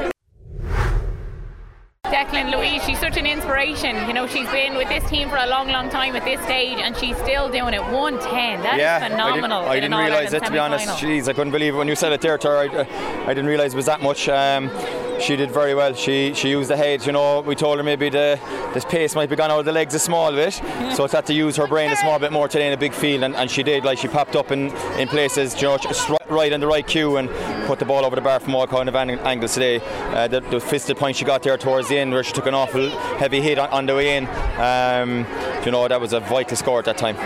Louise? 0.02 0.12
Declan 2.12 2.54
Louise, 2.54 2.82
she's 2.84 2.98
such 2.98 3.16
an 3.16 3.26
inspiration. 3.26 3.96
You 4.08 4.14
know, 4.14 4.26
she's 4.26 4.48
been 4.50 4.76
with 4.76 4.88
this 4.88 5.08
team 5.08 5.28
for 5.28 5.36
a 5.36 5.46
long, 5.46 5.68
long 5.68 5.90
time 5.90 6.14
at 6.16 6.24
this 6.24 6.40
stage, 6.42 6.78
and 6.78 6.96
she's 6.96 7.16
still 7.18 7.48
doing 7.48 7.74
it. 7.74 7.82
110. 7.82 8.62
That 8.62 8.74
is 8.74 8.80
yeah, 8.80 9.08
phenomenal. 9.08 9.64
I 9.64 9.80
didn't, 9.80 9.92
I 9.94 10.04
didn't 10.04 10.16
realise 10.20 10.32
it 10.32 10.44
to 10.44 10.52
be 10.52 10.58
honest. 10.58 10.88
Jeez, 10.88 11.28
I 11.28 11.32
couldn't 11.32 11.52
believe 11.52 11.74
it 11.74 11.78
when 11.78 11.88
you 11.88 11.96
said 11.96 12.12
it 12.12 12.20
there 12.20 12.38
her. 12.42 12.58
I, 12.58 13.24
I 13.24 13.28
didn't 13.28 13.46
realise 13.46 13.72
it 13.72 13.76
was 13.76 13.86
that 13.86 14.02
much. 14.02 14.28
Um, 14.28 14.70
she 15.20 15.36
did 15.36 15.50
very 15.50 15.74
well. 15.74 15.94
She 15.94 16.32
she 16.34 16.50
used 16.50 16.70
the 16.70 16.76
head. 16.76 17.04
You 17.06 17.12
know, 17.12 17.40
we 17.40 17.54
told 17.54 17.78
her 17.78 17.84
maybe 17.84 18.08
the 18.08 18.38
this 18.74 18.84
pace 18.84 19.14
might 19.14 19.28
be 19.30 19.36
gone 19.36 19.50
out 19.50 19.60
of 19.60 19.64
the 19.64 19.72
legs 19.72 19.94
a 19.94 19.98
small 19.98 20.30
bit, 20.32 20.54
so 20.94 21.04
it's 21.04 21.12
had 21.12 21.26
to 21.26 21.34
use 21.34 21.56
her 21.56 21.66
brain 21.66 21.90
a 21.90 21.96
small 21.96 22.18
bit 22.18 22.32
more 22.32 22.48
today 22.48 22.66
in 22.66 22.72
a 22.72 22.76
big 22.76 22.92
field, 22.92 23.22
and, 23.22 23.34
and 23.34 23.50
she 23.50 23.62
did. 23.62 23.84
Like 23.84 23.98
she 23.98 24.08
popped 24.08 24.36
up 24.36 24.50
in, 24.52 24.70
in 24.98 25.08
places, 25.08 25.54
you 25.60 25.68
know, 25.68 25.78
right- 26.28 26.52
in 26.52 26.60
the 26.60 26.66
right 26.66 26.86
cue 26.86 27.16
and 27.16 27.28
put 27.66 27.78
the 27.78 27.84
ball 27.84 28.04
over 28.04 28.14
the 28.14 28.22
bar 28.22 28.38
from 28.40 28.54
all 28.54 28.66
kind 28.66 28.88
of 28.88 28.94
ang- 28.94 29.18
angles 29.20 29.54
today. 29.54 29.80
Uh, 30.14 30.28
the, 30.28 30.40
the 30.40 30.60
fisted 30.60 30.96
point 30.96 31.16
she 31.16 31.24
got 31.24 31.42
there 31.42 31.56
towards 31.56 31.88
the 31.88 31.98
end, 31.98 32.12
where 32.12 32.22
she 32.22 32.32
took 32.32 32.46
an 32.46 32.54
awful 32.54 32.90
heavy 33.18 33.40
hit 33.40 33.58
on, 33.58 33.68
on 33.70 33.86
the 33.86 33.94
way 33.94 34.16
in. 34.16 34.26
Um, 34.60 35.26
you 35.64 35.72
know, 35.72 35.88
that 35.88 36.00
was 36.00 36.12
a 36.12 36.20
vital 36.20 36.56
score 36.56 36.78
at 36.78 36.84
that 36.84 36.98
time. 36.98 37.16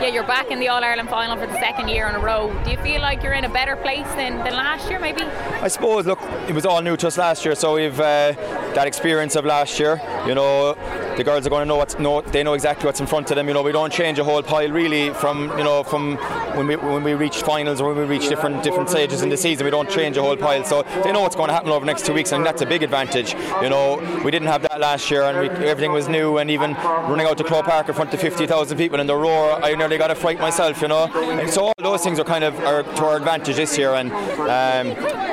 Yeah, 0.00 0.08
you're 0.08 0.26
back 0.26 0.50
in 0.50 0.58
the 0.60 0.68
All 0.68 0.82
Ireland 0.82 1.08
final 1.08 1.36
for 1.36 1.46
the 1.46 1.58
second 1.60 1.88
year 1.88 2.08
in 2.08 2.14
a 2.14 2.18
row. 2.18 2.52
Do 2.64 2.70
you 2.70 2.76
feel 2.78 3.00
like 3.00 3.22
you're 3.22 3.32
in 3.32 3.44
a 3.44 3.48
better 3.48 3.76
place 3.76 4.06
than, 4.16 4.38
than 4.38 4.52
last 4.52 4.90
year, 4.90 4.98
maybe? 4.98 5.22
I 5.22 5.68
suppose, 5.68 6.04
look, 6.04 6.20
it 6.48 6.54
was 6.54 6.66
all 6.66 6.82
new 6.82 6.96
to 6.96 7.06
us 7.06 7.16
last 7.16 7.44
year, 7.44 7.54
so 7.54 7.74
we've 7.74 7.98
uh, 7.98 8.32
that 8.74 8.86
experience 8.86 9.36
of 9.36 9.44
last 9.44 9.78
year. 9.78 10.02
You 10.26 10.34
know, 10.34 10.74
the 11.16 11.24
girls 11.24 11.46
are 11.46 11.50
going 11.50 11.62
to 11.62 11.66
know 11.66 11.76
what's 11.76 11.98
know, 11.98 12.20
they 12.20 12.42
know 12.42 12.54
exactly 12.54 12.86
what's 12.86 13.00
in 13.00 13.06
front 13.06 13.30
of 13.30 13.36
them. 13.36 13.46
You 13.46 13.54
know, 13.54 13.62
we 13.62 13.72
don't 13.72 13.92
change 13.92 14.18
a 14.18 14.24
whole 14.24 14.42
pile 14.42 14.70
really 14.70 15.10
from 15.10 15.56
you 15.56 15.64
know 15.64 15.82
from 15.84 16.16
when 16.56 16.66
we 16.66 16.76
when 16.76 17.02
we 17.04 17.14
reach 17.14 17.36
finals 17.42 17.80
or 17.80 17.88
when 17.88 17.96
we 17.96 18.04
reach 18.04 18.28
different 18.28 18.62
different 18.62 18.90
stages 18.90 19.22
in 19.22 19.28
the 19.28 19.36
season. 19.36 19.64
We 19.64 19.70
don't 19.70 19.88
change 19.88 20.16
a 20.16 20.22
whole 20.22 20.36
pile, 20.36 20.64
so 20.64 20.82
they 21.04 21.12
know 21.12 21.20
what's 21.20 21.36
going 21.36 21.48
to 21.48 21.54
happen 21.54 21.70
over 21.70 21.80
the 21.80 21.86
next 21.86 22.04
two 22.04 22.12
weeks, 22.12 22.32
and 22.32 22.44
that's 22.44 22.62
a 22.62 22.66
big 22.66 22.82
advantage. 22.82 23.34
You 23.62 23.70
know, 23.70 23.96
we 24.24 24.30
didn't 24.30 24.48
have 24.48 24.62
that 24.62 24.80
last 24.80 25.10
year, 25.10 25.22
and 25.22 25.38
we, 25.38 25.48
everything 25.66 25.92
was 25.92 26.08
new, 26.08 26.38
and 26.38 26.50
even 26.50 26.74
running 26.74 27.26
out 27.26 27.38
to 27.38 27.44
Croke 27.44 27.66
Park 27.66 27.88
in 27.88 27.94
front 27.94 28.12
of 28.12 28.20
50,000 28.20 28.76
people 28.76 29.00
in 29.00 29.06
the 29.06 29.16
roar, 29.16 29.64
I 29.64 29.74
nearly 29.74 29.98
got 29.98 30.10
a 30.10 30.14
fright 30.14 30.40
myself. 30.40 30.82
You 30.82 30.88
know, 30.88 31.06
and 31.14 31.50
so 31.50 31.66
all 31.66 31.74
those 31.78 32.02
things 32.02 32.18
are 32.18 32.24
kind 32.24 32.44
of 32.44 32.58
are 32.60 32.82
to 32.82 33.04
our 33.04 33.16
advantage 33.16 33.56
this 33.56 33.78
year, 33.78 33.94
and 33.94 34.12
um, 34.12 34.88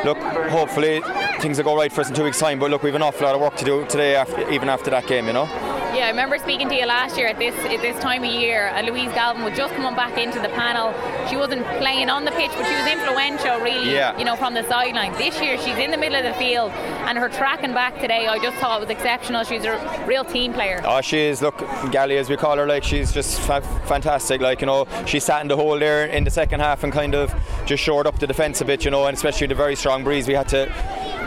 look, 0.06 0.18
hopefully 0.50 1.02
things 1.40 1.58
will 1.58 1.66
go 1.66 1.76
right 1.76 1.92
for 1.92 2.02
us 2.02 2.10
in 2.10 2.16
two 2.16 2.24
weeks' 2.24 2.40
time. 2.40 2.60
But 2.60 2.70
look, 2.70 2.84
we've 2.84 2.96
an 2.96 3.02
awful 3.02 3.26
lot 3.26 3.36
of 3.36 3.42
work 3.42 3.56
to 3.58 3.66
do 3.66 3.86
today, 3.88 4.16
after, 4.16 4.50
even 4.52 4.70
after 4.70 4.92
that 4.92 5.08
game. 5.08 5.26
You 5.26 5.34
know. 5.34 5.71
Yeah, 5.94 6.06
I 6.06 6.10
remember 6.10 6.38
speaking 6.38 6.70
to 6.70 6.76
you 6.76 6.86
last 6.86 7.18
year 7.18 7.28
at 7.28 7.38
this 7.38 7.54
at 7.66 7.82
this 7.82 8.02
time 8.02 8.24
of 8.24 8.32
year. 8.32 8.68
And 8.74 8.88
Louise 8.88 9.12
Galvin 9.12 9.44
was 9.44 9.58
just 9.58 9.74
coming 9.76 9.94
back 9.94 10.18
into 10.18 10.40
the 10.40 10.48
panel. 10.50 10.94
She 11.30 11.36
wasn't 11.36 11.66
playing 11.80 12.10
on 12.10 12.24
the 12.24 12.32
pitch, 12.32 12.52
but 12.56 12.66
she 12.66 12.74
was 12.74 12.88
influential, 12.88 13.60
really. 13.60 13.92
Yeah. 13.94 14.18
You 14.18 14.24
know, 14.24 14.38
from 14.38 14.54
the 14.54 14.64
sideline. 14.64 15.12
This 15.18 15.42
year, 15.42 15.58
she's 15.58 15.78
in 15.78 15.92
the 15.92 15.98
middle 15.98 16.18
of 16.18 16.24
the 16.24 16.34
field, 16.36 16.72
and 16.72 17.18
her 17.18 17.28
tracking 17.28 17.74
back 17.74 18.00
today, 18.00 18.26
I 18.28 18.40
just 18.40 18.56
thought 18.58 18.80
was 18.80 18.90
exceptional. 18.90 19.44
She's 19.44 19.66
a 19.66 20.06
real 20.08 20.24
team 20.24 20.54
player. 20.54 20.82
Oh, 20.86 21.02
she 21.02 21.20
is. 21.20 21.42
Look, 21.42 21.60
Gally, 21.92 22.18
as 22.18 22.30
we 22.30 22.38
call 22.38 22.56
her, 22.56 22.66
like 22.66 22.86
she's 22.86 23.12
just 23.12 23.42
fa- 23.42 23.62
fantastic. 23.86 24.40
Like 24.40 24.62
you 24.62 24.68
know, 24.68 24.88
she 25.06 25.20
sat 25.20 25.42
in 25.42 25.50
the 25.50 25.58
hole 25.58 25.78
there 25.78 26.06
in 26.06 26.24
the 26.24 26.32
second 26.32 26.62
half 26.62 26.86
and 26.86 26.94
kind 26.94 27.16
of 27.16 27.34
just 27.66 27.84
shored 27.84 28.08
up 28.08 28.18
the 28.18 28.28
defence 28.28 28.62
a 28.62 28.66
bit. 28.66 28.86
You 28.86 28.92
know, 28.92 29.06
and 29.08 29.16
especially 29.16 29.48
the 29.48 29.56
very 29.56 29.76
strong 29.76 30.06
breeze, 30.06 30.26
we 30.26 30.36
had 30.36 30.48
to. 30.50 30.72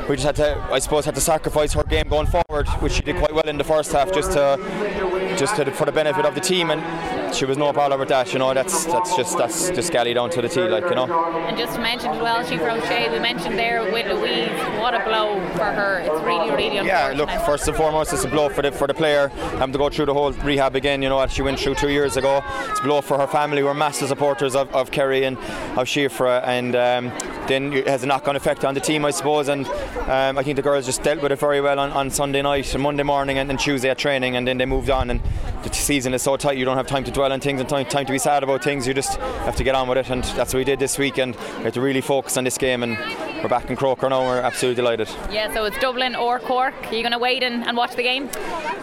We 0.08 0.16
just 0.16 0.26
had 0.26 0.36
to, 0.36 0.60
I 0.70 0.78
suppose, 0.80 1.04
had 1.06 1.14
to 1.14 1.20
sacrifice 1.20 1.72
her 1.72 1.82
game 1.82 2.08
going 2.08 2.26
forward, 2.26 2.68
which 2.80 2.92
she 2.92 3.02
did 3.02 3.16
quite 3.16 3.34
well 3.34 3.48
in 3.48 3.56
the 3.56 3.64
first 3.64 3.92
half, 3.92 4.12
just 4.12 4.32
to, 4.32 4.58
just 5.38 5.56
to, 5.56 5.70
for 5.70 5.86
the 5.86 5.92
benefit 5.92 6.26
of 6.26 6.34
the 6.34 6.40
team, 6.40 6.70
and 6.70 7.34
she 7.34 7.44
was 7.44 7.56
no 7.56 7.72
problem 7.72 7.98
with 8.00 8.10
that. 8.10 8.32
You 8.32 8.38
know, 8.38 8.52
that's 8.54 8.84
that's 8.84 9.16
just 9.16 9.36
that's 9.38 9.70
just 9.70 9.90
Gally 9.92 10.14
down 10.14 10.30
to 10.30 10.42
the 10.42 10.48
tee, 10.48 10.68
like 10.68 10.84
you 10.84 10.94
know. 10.94 11.06
And 11.46 11.56
just 11.56 11.74
to 11.74 11.80
mention 11.80 12.10
as 12.10 12.20
well, 12.20 12.44
she 12.44 12.60
O'Shea, 12.60 13.10
we 13.10 13.18
mentioned 13.18 13.58
there 13.58 13.82
with 13.92 14.06
Louise, 14.06 14.48
what 14.78 14.94
a 14.94 15.02
blow 15.04 15.40
for 15.56 15.64
her. 15.64 16.00
It's 16.00 16.24
really, 16.24 16.50
really 16.50 16.76
unfortunate. 16.76 16.86
Yeah, 16.86 17.14
look, 17.16 17.30
first 17.46 17.66
and 17.66 17.76
foremost, 17.76 18.12
it's 18.12 18.24
a 18.24 18.28
blow 18.28 18.48
for 18.48 18.62
the 18.62 18.72
for 18.72 18.86
the 18.86 18.94
player 18.94 19.28
having 19.58 19.72
to 19.72 19.78
go 19.78 19.88
through 19.88 20.06
the 20.06 20.14
whole 20.14 20.32
rehab 20.32 20.76
again. 20.76 21.02
You 21.02 21.08
know, 21.08 21.18
as 21.18 21.32
she 21.32 21.42
went 21.42 21.58
through 21.58 21.76
two 21.76 21.90
years 21.90 22.16
ago. 22.16 22.42
It's 22.70 22.80
a 22.80 22.82
blow 22.82 23.00
for 23.00 23.18
her 23.18 23.26
family. 23.26 23.62
We're 23.62 23.74
massive 23.74 24.08
supporters 24.08 24.54
of, 24.54 24.72
of 24.74 24.90
Kerry 24.90 25.24
and 25.24 25.36
of 25.78 25.86
Siofra, 25.86 26.42
and 26.46 26.76
um, 26.76 27.10
then 27.48 27.72
it 27.72 27.86
has 27.86 28.02
a 28.02 28.06
knock-on 28.06 28.36
effect 28.36 28.64
on 28.64 28.74
the 28.74 28.80
team, 28.80 29.04
I 29.04 29.10
suppose. 29.10 29.48
And 29.48 29.66
um, 30.08 30.38
I 30.38 30.42
think 30.42 30.56
the 30.56 30.62
girls 30.62 30.86
just 30.86 31.02
dealt 31.02 31.22
with 31.22 31.32
it 31.32 31.38
very 31.38 31.60
well 31.60 31.78
on, 31.78 31.90
on 31.92 32.10
Sunday 32.10 32.42
night 32.42 32.72
and 32.74 32.82
Monday 32.82 33.02
morning 33.02 33.38
and, 33.38 33.50
and 33.50 33.58
Tuesday 33.58 33.90
at 33.90 33.98
training, 33.98 34.36
and 34.36 34.46
then 34.46 34.58
they 34.58 34.66
moved 34.66 34.90
on. 34.90 35.10
And 35.10 35.20
the 35.62 35.72
season 35.72 36.14
is 36.14 36.22
so 36.22 36.36
tight, 36.36 36.58
you 36.58 36.64
don't 36.64 36.76
have 36.76 36.86
time 36.86 37.04
to 37.04 37.10
dwell 37.10 37.32
on 37.32 37.40
things 37.40 37.60
and 37.60 37.68
time, 37.68 37.86
time 37.86 38.06
to 38.06 38.12
be 38.12 38.18
sad 38.18 38.42
about 38.42 38.62
things. 38.62 38.86
You 38.86 38.94
just 38.94 39.16
have 39.16 39.56
to 39.56 39.64
get 39.64 39.74
on 39.74 39.88
with 39.88 39.98
it, 39.98 40.10
and 40.10 40.24
that's 40.24 40.54
what 40.54 40.58
we 40.58 40.64
did 40.64 40.78
this 40.78 40.98
week. 40.98 41.18
And 41.18 41.34
we 41.58 41.64
had 41.64 41.74
to 41.74 41.80
really 41.80 42.00
focus 42.00 42.36
on 42.36 42.44
this 42.44 42.58
game, 42.58 42.82
and 42.82 42.96
we're 43.44 43.48
back 43.50 43.68
in 43.68 43.76
Croker 43.76 44.08
now. 44.08 44.24
We're 44.24 44.40
absolutely 44.40 44.76
delighted. 44.76 45.08
Yeah, 45.30 45.52
so 45.52 45.64
it's 45.66 45.78
Dublin 45.78 46.16
or 46.16 46.40
Cork. 46.40 46.74
Are 46.86 46.94
you 46.94 47.02
going 47.02 47.12
to 47.12 47.18
wait 47.18 47.42
and, 47.42 47.62
and 47.66 47.76
watch 47.76 47.94
the 47.94 48.02
game? 48.02 48.30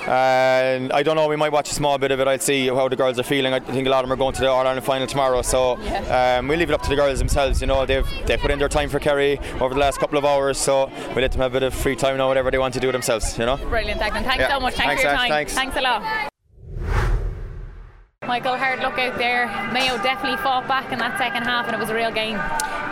And 0.08 0.94
I 0.94 1.02
don't 1.02 1.16
know, 1.16 1.28
we 1.28 1.36
might 1.36 1.52
watch 1.52 1.72
a 1.72 1.74
small 1.74 1.98
bit 1.98 2.12
of 2.12 2.20
it. 2.20 2.28
I'd 2.28 2.44
see 2.44 2.68
how 2.68 2.88
the 2.88 2.96
girls 2.96 3.18
are 3.18 3.24
feeling. 3.24 3.54
I 3.54 3.60
think 3.60 3.88
a 3.88 3.90
lot 3.90 4.04
of 4.04 4.10
them 4.10 4.14
are 4.14 4.18
going 4.20 4.34
to 4.36 4.42
the 4.42 4.50
All 4.50 4.66
Ireland 4.66 4.86
final 4.86 5.08
tomorrow, 5.08 5.42
so 5.42 5.78
um, 6.12 6.48
we 6.48 6.58
leave 6.58 6.70
it 6.70 6.74
up 6.74 6.84
to 6.84 6.90
the 6.90 6.96
girls 6.96 7.18
themselves. 7.18 7.60
You 7.60 7.68
know, 7.68 7.86
they've 7.88 8.08
they 8.28 8.38
put 8.38 8.52
in 8.52 8.60
their 8.60 8.70
time 8.70 8.88
for 8.90 9.00
Kerry 9.00 9.40
over 9.60 9.74
the 9.74 9.80
last 9.80 9.98
couple 9.98 10.20
of 10.20 10.26
hours, 10.26 10.60
so 10.60 10.92
we 11.16 11.24
let 11.24 11.32
them 11.32 11.42
have 11.42 11.52
a 11.52 11.60
bit 11.60 11.64
of 11.64 11.74
free 11.74 11.96
time 11.96 12.18
now, 12.18 12.28
whatever 12.28 12.52
they 12.52 12.60
want 12.60 12.76
to 12.76 12.80
do 12.80 12.92
themselves. 12.92 13.38
You 13.40 13.48
know. 13.48 13.58
Brilliant, 13.58 14.00
Declan. 14.00 14.24
Thanks 14.24 14.38
Yeah. 14.42 14.50
so 14.50 14.60
much. 14.60 14.76
Thanks, 14.76 15.02
Thanks, 15.02 15.02
for 15.02 15.08
your 15.08 15.18
time. 15.18 15.48
Thanks. 15.48 15.76
a 15.78 15.82
lot. 15.82 16.30
Michael, 18.28 18.56
hard 18.56 18.80
look 18.82 19.00
out 19.00 19.18
there. 19.18 19.48
Mayo 19.74 19.98
definitely 20.04 20.38
fought 20.44 20.68
back 20.68 20.92
in 20.92 21.00
that 21.00 21.18
second 21.18 21.44
half, 21.44 21.66
and 21.66 21.76
it 21.76 21.80
was 21.80 21.90
a 21.90 21.96
real 21.96 22.12
game. 22.12 22.40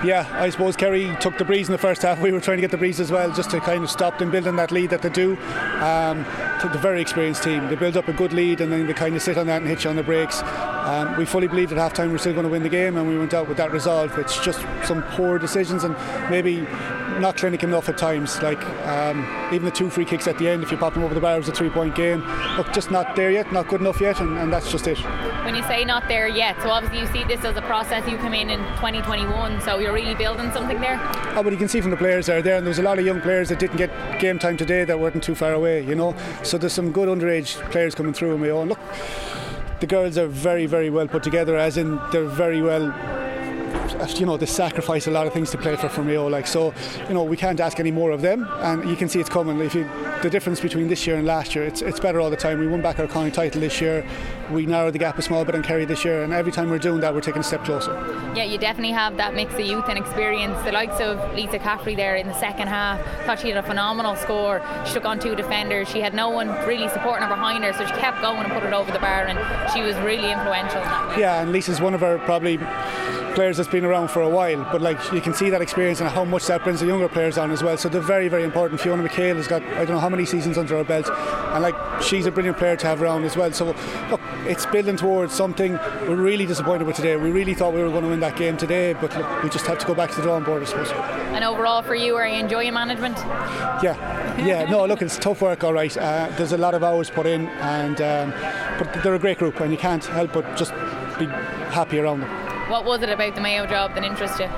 Yeah, 0.03 0.25
I 0.31 0.49
suppose 0.49 0.77
Kerry 0.77 1.13
took 1.19 1.37
the 1.37 1.43
breeze 1.43 1.67
in 1.67 1.73
the 1.73 1.77
first 1.77 2.03
half. 2.03 2.21
We 2.21 2.31
were 2.31 2.39
trying 2.39 2.55
to 2.57 2.61
get 2.61 2.71
the 2.71 2.77
breeze 2.77 3.01
as 3.01 3.11
well, 3.11 3.33
just 3.33 3.49
to 3.51 3.59
kind 3.59 3.83
of 3.83 3.91
stop 3.91 4.17
them 4.17 4.31
building 4.31 4.55
that 4.55 4.71
lead 4.71 4.91
that 4.91 5.01
they 5.01 5.09
do. 5.09 5.33
Um, 5.81 6.25
they're 6.61 6.81
very 6.81 7.01
experienced 7.01 7.43
team. 7.43 7.67
They 7.67 7.75
build 7.75 7.97
up 7.97 8.07
a 8.07 8.13
good 8.13 8.31
lead 8.31 8.61
and 8.61 8.71
then 8.71 8.87
they 8.87 8.93
kind 8.93 9.13
of 9.13 9.21
sit 9.21 9.37
on 9.37 9.47
that 9.47 9.57
and 9.61 9.67
hit 9.67 9.83
you 9.83 9.89
on 9.89 9.97
the 9.97 10.03
brakes. 10.03 10.41
Um, 10.41 11.17
we 11.17 11.25
fully 11.25 11.47
believed 11.47 11.73
at 11.73 11.77
half 11.77 11.93
time 11.93 12.07
we 12.07 12.13
we're 12.13 12.19
still 12.19 12.31
going 12.31 12.45
to 12.45 12.49
win 12.49 12.63
the 12.63 12.69
game, 12.69 12.95
and 12.95 13.09
we 13.09 13.17
went 13.17 13.33
out 13.33 13.49
with 13.49 13.57
that 13.57 13.71
resolve. 13.71 14.17
It's 14.17 14.39
just 14.43 14.61
some 14.85 15.03
poor 15.03 15.37
decisions 15.37 15.83
and 15.83 15.95
maybe 16.29 16.65
not 17.19 17.37
clinic 17.37 17.63
enough 17.63 17.89
at 17.89 17.97
times. 17.97 18.41
Like 18.41 18.61
um, 18.87 19.25
even 19.53 19.65
the 19.65 19.71
two 19.71 19.89
free 19.89 20.05
kicks 20.05 20.27
at 20.27 20.37
the 20.37 20.47
end, 20.47 20.63
if 20.63 20.71
you 20.71 20.77
pop 20.77 20.93
them 20.93 21.03
over 21.03 21.13
the 21.13 21.21
bar, 21.21 21.35
it 21.35 21.39
was 21.39 21.49
a 21.49 21.51
three-point 21.51 21.95
game. 21.95 22.23
Look, 22.57 22.71
just 22.73 22.91
not 22.91 23.15
there 23.15 23.31
yet, 23.31 23.51
not 23.51 23.67
good 23.67 23.81
enough 23.81 24.01
yet, 24.01 24.19
and, 24.19 24.37
and 24.37 24.51
that's 24.51 24.71
just 24.71 24.87
it. 24.87 24.97
When 25.45 25.55
you 25.55 25.63
say 25.63 25.85
not 25.85 26.07
there 26.07 26.27
yet, 26.27 26.61
so 26.61 26.69
obviously 26.69 26.99
you 26.99 27.07
see 27.07 27.23
this 27.23 27.43
as 27.45 27.55
a 27.55 27.61
process. 27.61 28.07
You 28.09 28.17
come 28.17 28.33
in 28.33 28.49
in 28.49 28.59
2021, 28.59 29.61
so 29.61 29.79
you're 29.79 29.93
really 29.93 30.15
building 30.15 30.51
something 30.51 30.79
there. 30.79 30.99
Oh, 31.35 31.41
but 31.43 31.51
you 31.51 31.57
can 31.57 31.67
see 31.67 31.81
from 31.81 31.91
the 31.91 31.97
players 31.97 32.27
that 32.27 32.37
are 32.37 32.41
there, 32.41 32.57
and 32.57 32.65
there 32.65 32.71
was 32.71 32.79
a 32.79 32.83
lot 32.83 32.99
of 32.99 33.05
young 33.05 33.21
players 33.21 33.49
that 33.49 33.59
didn't 33.59 33.77
get 33.77 34.19
game 34.19 34.39
time 34.39 34.57
today 34.57 34.83
that 34.85 34.99
weren't 34.99 35.23
too 35.23 35.35
far 35.35 35.53
away. 35.53 35.83
You 35.83 35.95
know, 35.95 36.15
so 36.43 36.57
there's 36.57 36.73
some 36.73 36.91
good 36.91 37.09
underage 37.09 37.55
players 37.71 37.95
coming 37.95 38.13
through, 38.13 38.33
and 38.33 38.41
we 38.41 38.49
all 38.49 38.65
look. 38.65 38.79
The 39.79 39.87
girls 39.87 40.17
are 40.17 40.27
very, 40.27 40.65
very 40.65 40.89
well 40.89 41.07
put 41.07 41.23
together, 41.23 41.57
as 41.57 41.77
in 41.77 41.99
they're 42.11 42.25
very 42.25 42.61
well 42.61 42.91
you 44.19 44.25
know 44.25 44.37
they 44.37 44.45
sacrifice 44.45 45.07
a 45.07 45.11
lot 45.11 45.27
of 45.27 45.33
things 45.33 45.51
to 45.51 45.57
play 45.57 45.75
for 45.75 45.89
for 45.89 46.03
like 46.29 46.47
so 46.47 46.73
you 47.07 47.13
know 47.13 47.23
we 47.23 47.37
can't 47.37 47.59
ask 47.59 47.79
any 47.79 47.91
more 47.91 48.11
of 48.11 48.21
them. 48.21 48.47
And 48.59 48.89
you 48.89 48.95
can 48.95 49.09
see 49.09 49.19
it's 49.19 49.29
coming. 49.29 49.59
If 49.59 49.75
you 49.75 49.89
the 50.21 50.29
difference 50.29 50.59
between 50.59 50.87
this 50.87 51.07
year 51.07 51.15
and 51.15 51.25
last 51.25 51.55
year 51.55 51.63
it's, 51.63 51.81
it's 51.81 51.99
better 51.99 52.19
all 52.19 52.29
the 52.29 52.35
time. 52.35 52.59
We 52.59 52.67
won 52.67 52.81
back 52.81 52.99
our 52.99 53.07
county 53.07 53.31
title 53.31 53.61
this 53.61 53.79
year. 53.79 54.05
We 54.51 54.65
narrowed 54.65 54.93
the 54.93 54.99
gap 54.99 55.17
a 55.17 55.21
small 55.21 55.45
bit 55.45 55.55
on 55.55 55.63
Kerry 55.63 55.85
this 55.85 56.03
year. 56.03 56.23
And 56.23 56.33
every 56.33 56.51
time 56.51 56.69
we're 56.69 56.79
doing 56.79 56.99
that 57.01 57.13
we're 57.13 57.21
taking 57.21 57.41
a 57.41 57.43
step 57.43 57.63
closer. 57.63 57.93
Yeah 58.35 58.43
you 58.43 58.57
definitely 58.57 58.93
have 58.93 59.17
that 59.17 59.33
mix 59.33 59.53
of 59.53 59.61
youth 59.61 59.85
and 59.87 59.97
experience. 59.97 60.61
The 60.63 60.71
likes 60.71 60.99
of 60.99 61.33
Lisa 61.33 61.59
Cafferky 61.59 61.95
there 61.95 62.15
in 62.15 62.27
the 62.27 62.39
second 62.39 62.67
half 62.67 62.99
thought 63.25 63.39
she 63.39 63.49
had 63.49 63.57
a 63.57 63.63
phenomenal 63.63 64.15
score. 64.15 64.61
She 64.85 64.93
took 64.93 65.05
on 65.05 65.19
two 65.19 65.35
defenders. 65.35 65.89
She 65.89 65.99
had 65.99 66.13
no 66.13 66.29
one 66.29 66.49
really 66.67 66.89
supporting 66.89 67.27
her 67.27 67.29
behind 67.29 67.63
her 67.63 67.73
so 67.73 67.85
she 67.85 67.93
kept 67.93 68.21
going 68.21 68.43
and 68.43 68.51
put 68.51 68.63
it 68.63 68.73
over 68.73 68.91
the 68.91 68.99
bar 68.99 69.25
and 69.25 69.37
she 69.71 69.81
was 69.81 69.95
really 69.97 70.31
influential 70.31 70.81
In 71.13 71.19
yeah 71.19 71.41
and 71.41 71.51
Lisa's 71.51 71.81
one 71.81 71.93
of 71.93 72.03
our 72.03 72.17
probably 72.19 72.57
players 73.39 73.55
that's 73.55 73.69
been 73.69 73.85
around 73.85 74.09
for 74.09 74.21
a 74.21 74.27
while, 74.27 74.67
but 74.69 74.81
like 74.81 74.99
you 75.13 75.21
can 75.21 75.33
see 75.33 75.49
that 75.49 75.61
experience 75.61 76.01
and 76.01 76.09
how 76.09 76.25
much 76.25 76.45
that 76.47 76.61
brings 76.61 76.81
the 76.81 76.85
younger 76.85 77.07
players 77.07 77.37
on 77.37 77.51
as 77.51 77.63
well. 77.63 77.77
So 77.77 77.87
they're 77.87 78.01
very, 78.01 78.27
very 78.27 78.43
important. 78.43 78.81
Fiona 78.81 79.01
McHale 79.01 79.37
has 79.37 79.47
got 79.47 79.63
I 79.63 79.85
don't 79.85 79.95
know 79.95 79.99
how 80.01 80.09
many 80.09 80.25
seasons 80.25 80.57
under 80.57 80.75
her 80.75 80.83
belt, 80.83 81.09
and 81.09 81.63
like 81.63 81.73
she's 82.01 82.25
a 82.25 82.31
brilliant 82.31 82.57
player 82.57 82.75
to 82.75 82.87
have 82.87 83.01
around 83.01 83.23
as 83.23 83.37
well. 83.37 83.49
So 83.53 83.67
look, 84.11 84.19
it's 84.45 84.65
building 84.65 84.97
towards 84.97 85.33
something. 85.33 85.79
We're 86.01 86.17
really 86.17 86.45
disappointed 86.45 86.85
with 86.85 86.97
today. 86.97 87.15
We 87.15 87.31
really 87.31 87.53
thought 87.53 87.73
we 87.73 87.81
were 87.81 87.89
going 87.91 88.03
to 88.03 88.09
win 88.09 88.19
that 88.19 88.35
game 88.35 88.57
today, 88.57 88.91
but 88.91 89.17
look, 89.17 89.41
we 89.41 89.49
just 89.49 89.65
have 89.67 89.79
to 89.79 89.87
go 89.87 89.95
back 89.95 90.09
to 90.09 90.17
the 90.17 90.23
drawing 90.23 90.43
board, 90.43 90.61
I 90.61 90.65
suppose. 90.65 90.91
And 90.91 91.45
overall, 91.45 91.81
for 91.81 91.95
you, 91.95 92.17
are 92.17 92.27
you 92.27 92.41
enjoying 92.43 92.73
management? 92.73 93.15
Yeah, 93.81 93.95
yeah. 94.45 94.69
No, 94.69 94.85
look, 94.85 95.01
it's 95.01 95.17
tough 95.17 95.41
work, 95.41 95.63
all 95.63 95.71
right. 95.71 95.95
Uh, 95.95 96.27
there's 96.35 96.51
a 96.51 96.57
lot 96.57 96.73
of 96.73 96.83
hours 96.83 97.09
put 97.09 97.25
in, 97.25 97.47
and 97.47 98.01
um, 98.01 98.33
but 98.77 99.01
they're 99.01 99.15
a 99.15 99.19
great 99.19 99.37
group, 99.37 99.61
and 99.61 99.71
you 99.71 99.77
can't 99.77 100.03
help 100.03 100.33
but 100.33 100.57
just 100.57 100.73
be 101.17 101.25
happy 101.71 101.99
around 101.99 102.19
them. 102.19 102.48
What 102.69 102.85
was 102.85 103.01
it 103.01 103.09
about 103.09 103.33
the 103.33 103.41
Mayo 103.41 103.65
job 103.65 103.95
that 103.95 104.03
interested 104.03 104.43
you? 104.43 104.49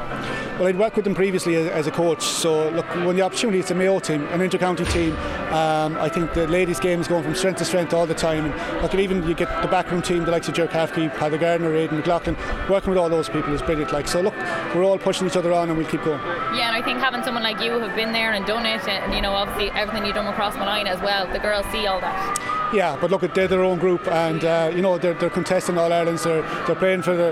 Well, 0.60 0.68
I'd 0.68 0.78
worked 0.78 0.98
with 0.98 1.06
them 1.06 1.16
previously 1.16 1.56
as, 1.56 1.68
as, 1.68 1.88
a 1.88 1.92
coach, 1.92 2.22
so 2.22 2.70
look, 2.72 2.86
when 3.06 3.16
the 3.16 3.22
opportunity, 3.22 3.60
it's 3.60 3.72
a 3.72 3.74
Mayo 3.74 4.00
team, 4.00 4.28
an 4.28 4.42
inter-county 4.42 4.84
team. 4.86 5.14
Um, 5.54 5.96
I 5.98 6.10
think 6.10 6.34
the 6.34 6.46
ladies' 6.46 6.78
game 6.78 7.00
is 7.00 7.08
going 7.08 7.24
from 7.24 7.34
strength 7.36 7.60
to 7.60 7.66
strength 7.66 7.94
all 7.94 8.06
the 8.06 8.14
time. 8.14 8.52
And 8.52 8.82
look, 8.82 8.94
even 8.96 9.26
you 9.26 9.34
get 9.34 9.48
the 9.62 9.70
backroom 9.70 10.02
team, 10.02 10.26
the 10.26 10.32
likes 10.32 10.50
of 10.50 10.56
Ger 10.56 10.68
Cafferkey, 10.68 11.10
Heather 11.10 11.38
Gardner, 11.38 11.74
Aidan 11.74 12.00
McLaughlin, 12.00 12.36
working 12.70 12.90
with 12.90 12.98
all 13.00 13.08
those 13.08 13.30
people 13.30 13.54
is 13.54 13.62
brilliant. 13.62 13.94
Like, 13.94 14.10
so 14.10 14.20
look, 14.20 14.36
we're 14.76 14.84
all 14.84 14.98
pushing 14.98 15.26
each 15.26 15.38
other 15.38 15.54
on, 15.54 15.70
and 15.70 15.78
we'll 15.78 15.88
keep 15.88 16.04
going. 16.04 16.20
Yeah, 16.54 16.68
and 16.68 16.76
I 16.76 16.82
think 16.82 17.00
having 17.00 17.24
someone 17.24 17.44
like 17.44 17.62
you 17.62 17.80
who've 17.80 17.96
been 17.96 18.12
there 18.12 18.34
and 18.34 18.46
done 18.46 18.66
it, 18.66 18.86
and 18.90 19.14
you 19.14 19.22
know, 19.22 19.32
obviously 19.32 19.72
everything 19.72 20.06
you've 20.06 20.16
done 20.16 20.28
across 20.28 20.54
molina 20.58 20.90
as 20.90 21.00
well, 21.00 21.32
the 21.32 21.40
girls 21.40 21.66
see 21.72 21.88
all 21.88 22.02
that. 22.02 22.51
Yeah, 22.74 22.98
but 23.00 23.12
look, 23.12 23.22
they're 23.34 23.50
their 23.50 23.64
own 23.64 23.80
group, 23.80 24.08
and 24.08 24.46
uh, 24.46 24.72
you 24.74 24.82
know 24.82 24.98
they're, 24.98 25.14
they're 25.14 25.30
contesting 25.30 25.78
All 25.78 25.92
Ireland's. 25.92 26.24
They're 26.24 26.42
they're 26.66 26.76
playing 26.76 27.02
for 27.02 27.16
the, 27.16 27.32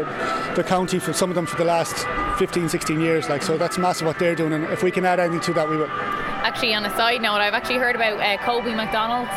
the 0.56 0.64
county 0.64 1.00
for 1.00 1.14
some 1.14 1.30
of 1.30 1.36
them 1.36 1.46
for 1.46 1.56
the 1.56 1.64
last 1.64 2.06
15, 2.40 2.68
16 2.68 3.00
years. 3.00 3.30
Like 3.30 3.42
so, 3.42 3.58
that's 3.58 3.78
massive 3.78 4.06
what 4.06 4.20
they're 4.20 4.36
doing, 4.36 4.52
and 4.52 4.66
if 4.66 4.84
we 4.84 4.92
can 4.92 5.06
add 5.06 5.20
anything 5.20 5.40
to 5.42 5.54
that, 5.54 5.70
we 5.70 5.78
will. 5.78 5.90
Actually, 5.90 6.74
on 6.74 6.86
a 6.86 6.90
side 6.98 7.22
note, 7.22 7.36
I've 7.36 7.54
actually 7.54 7.78
heard 7.78 7.96
about 7.96 8.20
uh, 8.20 8.38
Kobe 8.44 8.76
McDonald. 8.76 9.28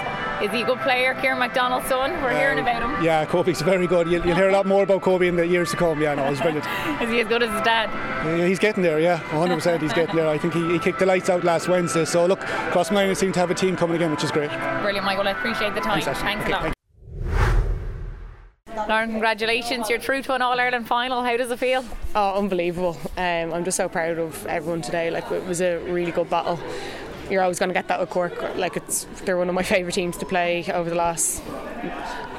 Is 0.42 0.50
he 0.50 0.62
a 0.62 0.66
good 0.66 0.80
player, 0.80 1.14
Kieran 1.14 1.38
McDonald's 1.38 1.86
son? 1.86 2.10
We're 2.20 2.30
uh, 2.30 2.36
hearing 2.36 2.58
about 2.58 2.82
him. 2.82 3.04
Yeah, 3.04 3.24
Kobe's 3.24 3.62
very 3.62 3.86
good. 3.86 4.10
You'll, 4.10 4.26
you'll, 4.26 4.34
hear 4.34 4.48
a 4.48 4.52
lot 4.52 4.66
more 4.66 4.82
about 4.82 5.00
Kobe 5.00 5.28
in 5.28 5.36
the 5.36 5.46
years 5.46 5.70
to 5.70 5.76
come. 5.76 6.02
Yeah, 6.02 6.16
no, 6.16 6.28
he's 6.28 6.40
brilliant. 6.40 6.66
Is 7.00 7.08
he 7.08 7.20
as 7.20 7.28
good 7.28 7.44
as 7.44 7.50
his 7.52 7.62
dad? 7.62 7.88
Yeah, 8.26 8.48
he's 8.48 8.58
getting 8.58 8.82
there. 8.82 8.98
Yeah, 8.98 9.20
100%. 9.30 9.80
He's 9.80 9.92
getting 9.92 10.16
there. 10.16 10.26
I 10.26 10.38
think 10.38 10.54
he, 10.54 10.72
he 10.72 10.80
kicked 10.80 10.98
the 10.98 11.06
lights 11.06 11.30
out 11.30 11.44
last 11.44 11.68
Wednesday. 11.68 12.04
So 12.04 12.26
look, 12.26 12.40
Crossmaglen 12.40 13.16
seem 13.16 13.30
to 13.32 13.38
have 13.38 13.52
a 13.52 13.54
team 13.54 13.76
coming 13.76 13.94
again, 13.94 14.10
which 14.10 14.24
is 14.24 14.32
great. 14.32 14.50
Brilliant, 14.82 15.06
Michael. 15.06 15.28
I 15.28 15.30
appreciate 15.30 15.76
the 15.76 15.80
time. 15.80 16.02
Thanks, 16.02 16.20
Thanks 16.20 16.44
okay, 16.44 16.52
a 16.52 16.56
lot. 16.56 16.74
Lauren, 18.88 19.10
congratulations. 19.10 19.88
You're 19.88 20.00
through 20.00 20.22
to 20.22 20.34
an 20.34 20.42
All 20.42 20.58
Ireland 20.58 20.88
final. 20.88 21.22
How 21.22 21.36
does 21.36 21.52
it 21.52 21.58
feel? 21.60 21.84
Oh, 22.16 22.38
unbelievable. 22.38 22.96
Um, 23.16 23.52
I'm 23.52 23.64
just 23.64 23.76
so 23.76 23.88
proud 23.88 24.18
of 24.18 24.44
everyone 24.46 24.82
today. 24.82 25.08
Like, 25.08 25.30
it 25.30 25.46
was 25.46 25.60
a 25.60 25.78
really 25.78 26.10
good 26.10 26.28
battle. 26.28 26.58
You're 27.32 27.40
always 27.40 27.58
going 27.58 27.70
to 27.70 27.74
get 27.74 27.88
that 27.88 27.98
with 27.98 28.10
Cork. 28.10 28.56
Like, 28.56 28.76
it's 28.76 29.04
they're 29.24 29.38
one 29.38 29.48
of 29.48 29.54
my 29.54 29.62
favourite 29.62 29.94
teams 29.94 30.18
to 30.18 30.26
play 30.26 30.66
over 30.70 30.90
the 30.90 30.96
last 30.96 31.42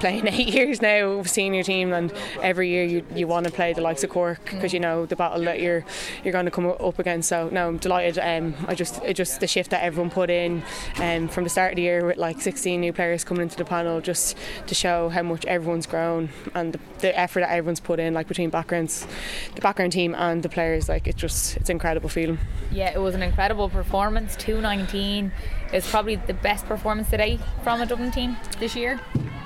playing 0.04 0.28
eight 0.34 0.50
years 0.50 0.82
now 0.82 1.24
senior 1.24 1.64
team 1.64 1.94
and 1.94 2.12
every 2.42 2.68
year 2.70 2.84
you, 2.84 3.06
you 3.16 3.26
want 3.26 3.46
to 3.46 3.52
play 3.52 3.72
the 3.72 3.80
likes 3.82 4.04
of 4.04 4.10
Cork 4.10 4.44
because 4.44 4.74
you 4.74 4.80
know 4.80 5.06
the 5.06 5.16
battle 5.16 5.42
that 5.46 5.62
you're 5.62 5.86
you're 6.24 6.34
going 6.34 6.44
to 6.46 6.52
come 6.52 6.66
up 6.66 7.00
against. 7.00 7.30
So 7.30 7.48
no 7.50 7.70
I'm 7.70 7.78
delighted 7.78 8.20
um, 8.20 8.54
I 8.68 8.76
just 8.76 9.02
it 9.04 9.14
just 9.14 9.40
the 9.40 9.48
shift 9.48 9.72
that 9.72 9.82
everyone 9.82 10.12
put 10.12 10.30
in 10.30 10.62
um, 11.00 11.30
from 11.30 11.46
the 11.46 11.50
start 11.50 11.72
of 11.72 11.76
the 11.78 11.84
year 11.84 12.06
with 12.06 12.18
like 12.18 12.42
16 12.42 12.82
new 12.82 12.92
players 12.92 13.24
coming 13.24 13.44
into 13.44 13.56
the 13.56 13.64
panel 13.64 14.02
just 14.02 14.38
to 14.68 14.76
show 14.76 15.08
how 15.08 15.24
much 15.24 15.46
everyone's 15.46 15.86
grown 15.86 16.30
and 16.54 16.74
the, 16.74 16.80
the 17.00 17.18
effort 17.18 17.40
that 17.40 17.52
everyone's 17.52 17.80
put 17.80 18.00
in 18.00 18.14
like 18.14 18.28
between 18.28 18.50
backgrounds 18.50 19.08
the 19.56 19.62
background 19.62 19.94
team 19.94 20.14
and 20.16 20.44
the 20.44 20.50
players 20.50 20.90
like 20.90 21.08
it's 21.08 21.20
just 21.20 21.56
it's 21.58 21.70
incredible 21.70 22.10
feeling. 22.10 22.40
Yeah 22.72 22.92
it 22.94 23.00
was 23.00 23.16
an 23.16 23.24
incredible 23.24 23.70
performance. 23.70 24.36
219 24.36 25.32
is 25.72 25.90
probably 25.90 26.18
the 26.18 26.34
best 26.34 26.66
performance 26.66 27.10
today 27.10 27.40
from 27.64 27.82
a 27.82 27.86
Dublin 27.86 28.12
team 28.12 28.36
this 28.60 28.76
year 28.76 29.00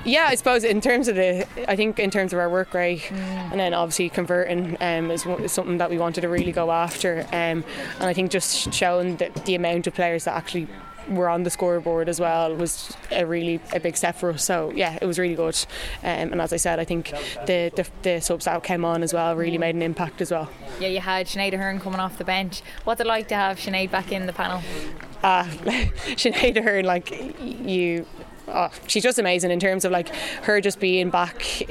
yeah, 0.04 0.26
I 0.28 0.34
suppose 0.34 0.64
in 0.64 0.80
terms 0.80 1.08
of 1.08 1.16
the, 1.16 1.46
I 1.68 1.76
think 1.76 1.98
in 1.98 2.10
terms 2.10 2.32
of 2.32 2.38
our 2.38 2.48
work 2.48 2.74
rate, 2.74 3.00
mm. 3.00 3.14
and 3.16 3.60
then 3.60 3.74
obviously 3.74 4.08
converting 4.08 4.76
um, 4.80 5.10
is, 5.10 5.26
is, 5.26 5.52
something 5.52 5.78
that 5.78 5.90
we 5.90 5.98
wanted 5.98 6.22
to 6.22 6.28
really 6.28 6.52
go 6.52 6.70
after, 6.70 7.20
um, 7.32 7.64
and 7.98 8.04
I 8.04 8.12
think 8.12 8.30
just 8.30 8.72
showing 8.72 9.16
the, 9.16 9.30
the 9.44 9.54
amount 9.54 9.86
of 9.86 9.94
players 9.94 10.24
that 10.24 10.36
actually 10.36 10.68
were 11.08 11.28
on 11.28 11.42
the 11.42 11.50
scoreboard 11.50 12.08
as 12.08 12.20
well 12.20 12.54
was 12.54 12.96
a 13.10 13.24
really 13.24 13.60
a 13.72 13.80
big 13.80 13.96
step 13.96 14.16
for 14.16 14.30
us. 14.30 14.44
So 14.44 14.72
yeah, 14.74 14.98
it 15.00 15.06
was 15.06 15.18
really 15.18 15.34
good. 15.34 15.56
Um, 16.02 16.32
and 16.32 16.40
as 16.40 16.52
I 16.52 16.56
said, 16.56 16.78
I 16.78 16.84
think 16.84 17.10
the, 17.46 17.72
the, 17.74 17.86
the 18.02 18.20
subs 18.20 18.44
that 18.44 18.62
came 18.62 18.84
on 18.84 19.02
as 19.02 19.12
well 19.12 19.34
really 19.36 19.58
made 19.58 19.74
an 19.74 19.82
impact 19.82 20.20
as 20.20 20.30
well. 20.30 20.50
Yeah, 20.80 20.88
you 20.88 21.00
had 21.00 21.26
Sinead 21.26 21.54
Aherne 21.54 21.80
coming 21.80 22.00
off 22.00 22.18
the 22.18 22.24
bench. 22.24 22.62
What's 22.84 23.00
it 23.00 23.06
like 23.06 23.28
to 23.28 23.34
have 23.34 23.58
Sinead 23.58 23.90
back 23.90 24.12
in 24.12 24.26
the 24.26 24.32
panel? 24.32 24.62
Uh, 25.22 25.44
Sinead 26.14 26.56
Aherne, 26.56 26.84
like 26.84 27.10
you 27.40 28.06
oh, 28.48 28.70
she's 28.86 29.02
just 29.02 29.18
amazing 29.18 29.50
in 29.50 29.60
terms 29.60 29.84
of 29.84 29.92
like 29.92 30.08
her 30.42 30.60
just 30.60 30.80
being 30.80 31.10
back 31.10 31.62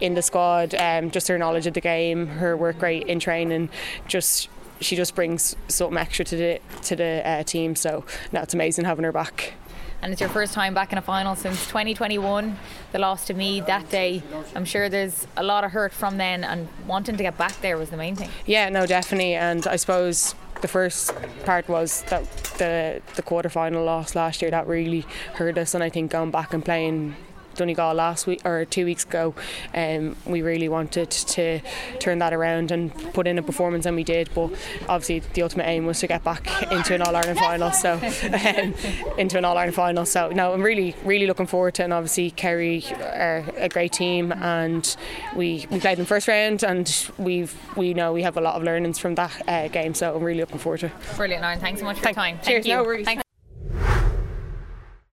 in 0.00 0.14
the 0.14 0.22
squad, 0.22 0.74
um, 0.74 1.10
just 1.10 1.28
her 1.28 1.38
knowledge 1.38 1.66
of 1.66 1.74
the 1.74 1.80
game, 1.80 2.26
her 2.26 2.56
work 2.56 2.80
rate 2.82 3.06
in 3.06 3.20
training, 3.20 3.68
just 4.06 4.48
she 4.80 4.94
just 4.94 5.14
brings 5.14 5.56
something 5.68 5.96
extra 5.96 6.24
to 6.24 6.36
the 6.36 6.60
to 6.82 6.96
the 6.96 7.22
uh, 7.24 7.42
team. 7.42 7.76
So 7.76 8.04
no, 8.32 8.42
it's 8.42 8.54
amazing 8.54 8.84
having 8.84 9.04
her 9.04 9.12
back 9.12 9.54
and 10.02 10.12
it's 10.12 10.20
your 10.20 10.30
first 10.30 10.52
time 10.54 10.74
back 10.74 10.92
in 10.92 10.98
a 10.98 11.02
final 11.02 11.34
since 11.34 11.66
2021. 11.66 12.56
The 12.92 12.98
loss 12.98 13.26
to 13.26 13.34
me 13.34 13.60
that 13.62 13.90
day. 13.90 14.22
I'm 14.54 14.64
sure 14.64 14.88
there's 14.88 15.26
a 15.36 15.42
lot 15.42 15.64
of 15.64 15.72
hurt 15.72 15.92
from 15.92 16.16
then, 16.18 16.44
and 16.44 16.68
wanting 16.86 17.16
to 17.16 17.22
get 17.22 17.36
back 17.36 17.60
there 17.60 17.76
was 17.76 17.90
the 17.90 17.96
main 17.96 18.14
thing. 18.14 18.30
Yeah, 18.44 18.68
no, 18.68 18.86
definitely. 18.86 19.34
And 19.34 19.66
I 19.66 19.76
suppose 19.76 20.34
the 20.62 20.68
first 20.68 21.12
part 21.44 21.68
was 21.68 22.02
that 22.08 22.24
the 22.58 23.00
the 23.16 23.22
quarter 23.22 23.48
final 23.48 23.84
loss 23.84 24.14
last 24.14 24.42
year 24.42 24.50
that 24.50 24.66
really 24.66 25.04
hurt 25.34 25.58
us 25.58 25.74
and 25.74 25.82
I 25.84 25.90
think 25.90 26.10
going 26.10 26.30
back 26.30 26.54
and 26.54 26.64
playing 26.64 27.16
Donegal 27.56 27.94
last 27.94 28.26
week 28.26 28.42
or 28.44 28.64
two 28.64 28.84
weeks 28.84 29.04
ago, 29.04 29.34
um, 29.74 30.16
we 30.26 30.42
really 30.42 30.68
wanted 30.68 31.10
to 31.10 31.60
turn 31.98 32.18
that 32.18 32.32
around 32.32 32.70
and 32.70 32.94
put 33.12 33.26
in 33.26 33.38
a 33.38 33.42
performance, 33.42 33.86
and 33.86 33.96
we 33.96 34.04
did. 34.04 34.28
But 34.34 34.52
obviously, 34.88 35.20
the 35.34 35.42
ultimate 35.42 35.66
aim 35.66 35.86
was 35.86 36.00
to 36.00 36.06
get 36.06 36.22
back 36.24 36.70
into 36.70 36.94
an 36.94 37.02
All 37.02 37.14
Ireland 37.14 37.38
final. 37.38 37.70
So 37.70 37.94
um, 38.32 38.74
into 39.18 39.38
an 39.38 39.44
All 39.44 39.56
Ireland 39.56 39.74
final. 39.74 40.04
So 40.06 40.30
no, 40.30 40.52
I'm 40.52 40.62
really, 40.62 40.94
really 41.04 41.26
looking 41.26 41.46
forward 41.46 41.74
to. 41.74 41.82
it. 41.82 41.84
And 41.86 41.92
obviously, 41.92 42.30
Kerry 42.30 42.84
are 43.00 43.44
a 43.56 43.68
great 43.68 43.92
team, 43.92 44.32
and 44.32 44.96
we 45.34 45.66
we 45.70 45.80
played 45.80 45.98
them 45.98 46.06
first 46.06 46.28
round, 46.28 46.62
and 46.62 47.10
we've 47.18 47.54
we 47.76 47.94
know 47.94 48.12
we 48.12 48.22
have 48.22 48.36
a 48.36 48.40
lot 48.40 48.54
of 48.56 48.62
learnings 48.62 48.98
from 48.98 49.14
that 49.16 49.42
uh, 49.48 49.68
game. 49.68 49.94
So 49.94 50.14
I'm 50.14 50.22
really 50.22 50.40
looking 50.40 50.58
forward 50.58 50.80
to. 50.80 50.86
it. 50.86 50.92
Brilliant, 51.16 51.42
Lauren. 51.42 51.60
Thanks 51.60 51.80
so 51.80 51.86
much 51.86 51.96
for 51.98 52.04
Thank, 52.04 52.16
your 52.16 52.24
time. 52.24 52.36
Cheers. 52.36 52.46
Thank 52.46 52.66
you. 52.66 52.74
No 52.74 52.82
worries. 52.84 53.04
Thanks. 53.04 53.25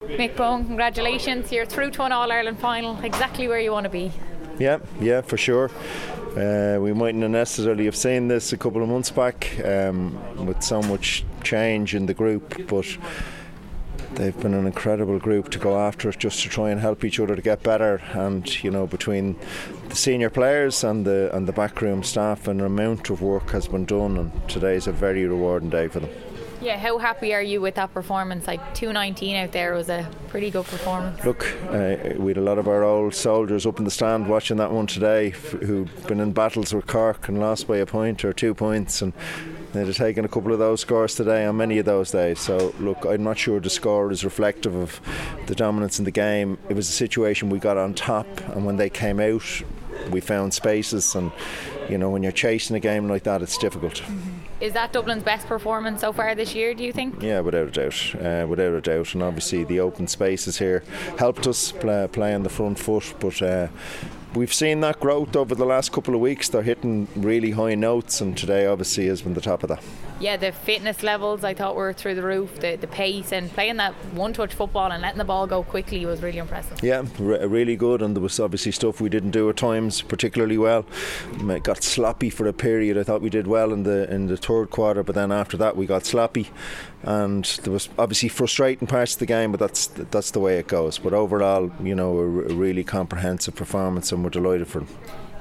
Mick 0.07 0.35
Bohan, 0.35 0.67
congratulations. 0.67 1.53
You're 1.53 1.65
through 1.65 1.93
to 1.93 2.03
an 2.03 2.13
All 2.13 2.31
Ireland 2.31 2.59
final, 2.59 2.99
exactly 3.01 3.47
where 3.49 3.61
you 3.61 3.73
want 3.73 3.85
to 3.85 3.91
be. 3.91 4.13
Yeah, 4.59 4.79
yeah, 5.01 5.21
for 5.21 5.37
sure. 5.37 5.71
Uh, 6.37 6.81
we 6.81 6.93
mightn't 6.93 7.29
necessarily 7.31 7.85
have 7.85 7.97
seen 7.97 8.29
this 8.29 8.53
a 8.53 8.57
couple 8.57 8.83
of 8.83 8.89
months 8.89 9.11
back 9.11 9.59
um, 9.65 10.47
with 10.47 10.63
so 10.63 10.83
much 10.83 11.25
change 11.45 11.95
in 11.95 12.07
the 12.07 12.15
group, 12.15 12.67
but 12.67 12.87
they've 14.15 14.39
been 14.41 14.55
an 14.55 14.67
incredible 14.67 15.19
group 15.19 15.51
to 15.51 15.59
go 15.59 15.79
after 15.79 16.11
just 16.13 16.43
to 16.43 16.49
try 16.49 16.71
and 16.71 16.81
help 16.81 17.05
each 17.05 17.21
other 17.21 17.37
to 17.37 17.43
get 17.43 17.63
better 17.63 18.03
and 18.13 18.63
you 18.63 18.71
know 18.71 18.87
between 18.87 19.39
the 19.89 19.97
senior 19.97 20.29
players 20.29 20.85
and 20.85 21.07
the 21.07 21.35
and 21.35 21.49
the 21.49 21.53
backroom 21.53 22.03
staff 22.03 22.47
an 22.47 22.61
amount 22.61 23.09
of 23.09 23.23
work 23.23 23.51
has 23.51 23.69
been 23.69 23.87
done 23.87 24.19
and 24.19 24.49
today's 24.51 24.87
a 24.87 24.93
very 24.93 25.25
rewarding 25.25 25.71
day 25.71 25.89
for 25.89 26.01
them 26.01 26.11
Yeah, 26.63 26.79
how 26.79 26.99
happy 26.99 27.35
are 27.35 27.43
you 27.43 27.61
with 27.61 27.75
that 27.75 27.93
performance? 27.93 28.47
Like 28.47 28.61
219 28.75 29.37
out 29.37 29.53
there 29.53 29.75
was 29.75 29.89
a 29.89 30.09
pretty 30.29 30.51
good 30.51 30.65
performance. 30.65 31.25
Look, 31.25 31.45
uh, 31.71 32.15
we 32.17 32.31
had 32.31 32.37
a 32.37 32.43
lot 32.43 32.59
of 32.59 32.69
our 32.69 32.85
old 32.85 33.15
soldiers 33.15 33.67
up 33.67 33.79
in 33.79 33.85
the 33.85 33.91
stand 33.91 34.29
watching 34.29 34.59
that 34.59 34.71
one 34.71 34.87
today 34.87 35.31
who've 35.31 36.07
been 36.07 36.21
in 36.21 36.33
battles 36.33 36.73
with 36.73 36.87
Cork 36.87 37.29
and 37.29 37.41
lost 37.41 37.67
by 37.67 37.79
a 37.79 37.87
point 37.87 38.25
or 38.25 38.33
two 38.33 38.55
points 38.55 39.03
and 39.03 39.13
They'd 39.73 39.87
have 39.87 39.97
taken 39.97 40.25
a 40.27 40.29
couple 40.29 40.53
of 40.53 40.59
those 40.59 40.83
scores 40.83 41.15
today 41.15 41.47
on 41.47 41.57
many 41.57 41.79
of 41.79 41.87
those 41.87 42.11
days. 42.11 42.41
So, 42.41 42.75
look, 42.79 43.07
I'm 43.07 43.25
not 43.25 43.39
sure 43.39 43.59
the 43.59 43.71
score 43.71 44.13
is 44.13 44.23
reflective 44.23 44.75
of 44.75 45.01
the 45.47 45.55
dominance 45.55 45.99
in 45.99 46.05
the 46.05 46.11
game. 46.11 46.59
It 46.69 46.77
was 46.77 46.91
a 46.91 46.93
situation 46.93 47.49
we 47.49 47.59
got 47.59 47.79
on 47.79 47.95
top, 47.95 48.27
and 48.51 48.67
when 48.67 48.77
they 48.77 48.91
came 48.91 49.19
out, 49.19 49.63
we 50.11 50.21
found 50.21 50.53
spaces. 50.53 51.15
And, 51.15 51.33
you 51.89 51.97
know, 51.97 52.11
when 52.11 52.23
you're 52.23 52.33
chasing 52.33 52.77
a 52.77 52.81
game 52.81 53.09
like 53.09 53.23
that, 53.23 53.41
it's 53.41 53.57
difficult. 53.57 53.95
Mm-hmm. 53.95 54.42
Is 54.63 54.75
that 54.75 54.93
Dublin's 54.93 55.25
best 55.25 55.49
performance 55.49 56.03
so 56.03 56.13
far 56.13 56.37
this 56.37 56.55
year, 56.55 56.73
do 56.73 56.85
you 56.85 56.93
think? 56.93 57.21
Yeah, 57.21 57.41
without 57.41 57.67
a 57.67 57.71
doubt. 57.73 58.15
Uh, 58.15 58.47
without 58.47 58.73
a 58.73 58.81
doubt. 58.81 59.13
And 59.13 59.21
obviously, 59.21 59.65
the 59.65 59.81
open 59.81 60.07
spaces 60.07 60.59
here 60.59 60.85
helped 61.19 61.49
us 61.49 61.73
play, 61.73 62.07
play 62.13 62.33
on 62.33 62.45
the 62.45 62.49
front 62.49 62.79
foot. 62.79 63.13
But 63.19 63.43
uh, 63.43 63.67
we've 64.35 64.53
seen 64.53 64.81
that 64.81 65.01
growth 65.01 65.37
over 65.37 65.55
the 65.55 65.65
last 65.65 65.93
couple 65.93 66.15
of 66.15 66.21
weeks. 66.21 66.49
They're 66.49 66.63
hitting 66.63 67.09
really 67.17 67.53
high 67.53 67.75
notes, 67.75 68.21
and 68.21 68.37
today 68.37 68.67
obviously 68.67 69.07
has 69.07 69.23
been 69.23 69.35
the 69.35 69.41
top 69.41 69.63
of 69.63 69.69
that. 69.69 69.83
Yeah, 70.21 70.37
the 70.37 70.53
fitness 70.53 71.03
levels 71.03 71.43
I 71.43 71.53
thought 71.53 71.75
were 71.75 71.93
through 71.93 72.15
the 72.15 72.23
roof. 72.23 72.61
The, 72.61 72.77
the 72.77 72.87
pace 72.87 73.33
and 73.33 73.51
playing 73.51 73.79
that 73.79 73.93
one-touch 74.15 74.55
football 74.55 74.93
and 74.93 75.03
letting 75.03 75.19
the 75.19 75.25
ball 75.25 75.49
go 75.49 75.65
quickly 75.65 76.07
was 76.07 76.23
really 76.23 76.39
impressive. 76.39 76.81
Yeah, 76.81 77.05
re- 77.19 77.45
really 77.45 77.75
good. 77.75 78.03
And 78.03 78.15
there 78.15 78.23
was 78.23 78.39
obviously 78.39 78.71
stuff 78.71 79.01
we 79.01 79.09
didn't 79.09 79.33
do 79.33 79.51
at 79.51 79.57
times 79.57 80.01
particularly 80.01 80.59
well. 80.59 80.87
Got 81.65 81.83
sloppy 81.83 82.31
for 82.31 82.47
a 82.47 82.53
period. 82.53 82.97
I 82.97 83.03
thought 83.03 83.21
we 83.21 83.31
did 83.31 83.49
well 83.49 83.73
in 83.73 83.83
the 83.83 84.09
in 84.13 84.29
the 84.29 84.37
third 84.37 84.71
quarter, 84.71 85.03
but 85.03 85.17
then 85.17 85.33
after 85.33 85.57
that 85.57 85.77
we 85.77 85.87
got 85.87 86.07
sloppy 86.07 86.51
and 87.03 87.45
there 87.63 87.73
was 87.73 87.89
obviously 87.99 88.29
frustrating 88.29 88.87
parts 88.87 89.15
of 89.15 89.19
the 89.19 89.27
game, 89.27 89.51
but 89.51 89.61
that's 89.61 89.89
that's 89.89 90.31
the 90.31 90.41
way 90.41 90.59
it 90.59 90.69
goes. 90.69 90.99
But 90.99 91.13
overall, 91.13 91.71
you 91.83 91.95
know, 91.95 92.19
a, 92.19 92.27
really 92.27 92.85
comprehensive 92.85 93.55
performance, 93.55 94.13
and 94.13 94.23
we're 94.23 94.31
delighted 94.31 94.69
for 94.69 94.81
them. 94.81 94.89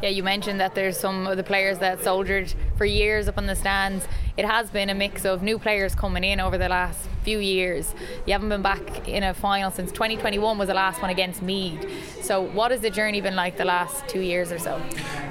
Yeah, 0.02 0.10
you 0.10 0.24
mentioned 0.24 0.60
that 0.60 0.74
there's 0.74 1.00
some 1.00 1.28
of 1.28 1.38
the 1.38 1.44
players 1.44 1.78
that 1.78 2.04
soldiered 2.04 2.52
for 2.76 2.86
years 2.86 3.28
up 3.28 3.38
on 3.38 3.46
the 3.46 3.56
stands. 3.56 4.08
It 4.36 4.46
has 4.46 4.72
been 4.72 4.90
a 4.90 4.96
mix 4.96 5.26
of 5.26 5.44
new 5.44 5.60
players 5.60 5.94
coming 5.94 6.24
in 6.24 6.40
over 6.40 6.58
the 6.58 6.70
last 6.70 7.08
few 7.24 7.38
years. 7.38 7.94
You 8.26 8.34
haven't 8.34 8.50
been 8.50 8.64
back 8.64 9.08
in 9.08 9.22
a 9.22 9.36
final 9.36 9.70
since 9.70 9.92
2021 9.92 10.58
was 10.58 10.70
the 10.70 10.74
last 10.74 11.04
one 11.04 11.12
against 11.12 11.44
Meath. 11.44 12.24
So, 12.24 12.42
what 12.42 12.72
has 12.72 12.82
the 12.82 12.90
journey 12.90 13.22
been 13.22 13.36
like 13.36 13.58
the 13.58 13.66
last 13.66 14.08
two 14.08 14.22
years 14.22 14.52
or 14.52 14.58
so? 14.58 14.82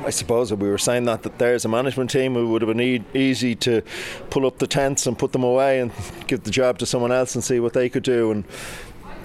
I 0.05 0.11
suppose 0.11 0.51
that 0.51 0.57
we 0.57 0.69
were 0.69 0.79
saying 0.79 1.05
that, 1.07 1.25
that 1.25 1.39
there's 1.39 1.65
a 1.65 1.69
management 1.69 2.11
team 2.11 2.35
who 2.35 2.51
would 2.51 2.63
have 2.63 2.69
been 2.69 2.81
e- 2.81 3.05
easy 3.13 3.57
to 3.57 3.83
pull 4.31 4.47
up 4.47 4.59
the 4.59 4.69
tents 4.69 5.07
and 5.07 5.19
put 5.19 5.33
them 5.33 5.43
away 5.43 5.81
and 5.81 5.91
give 6.29 6.45
the 6.45 6.51
job 6.51 6.79
to 6.79 6.87
someone 6.87 7.11
else 7.11 7.35
and 7.35 7.43
see 7.43 7.59
what 7.59 7.73
they 7.73 7.89
could 7.89 8.05
do. 8.05 8.31
And 8.31 8.45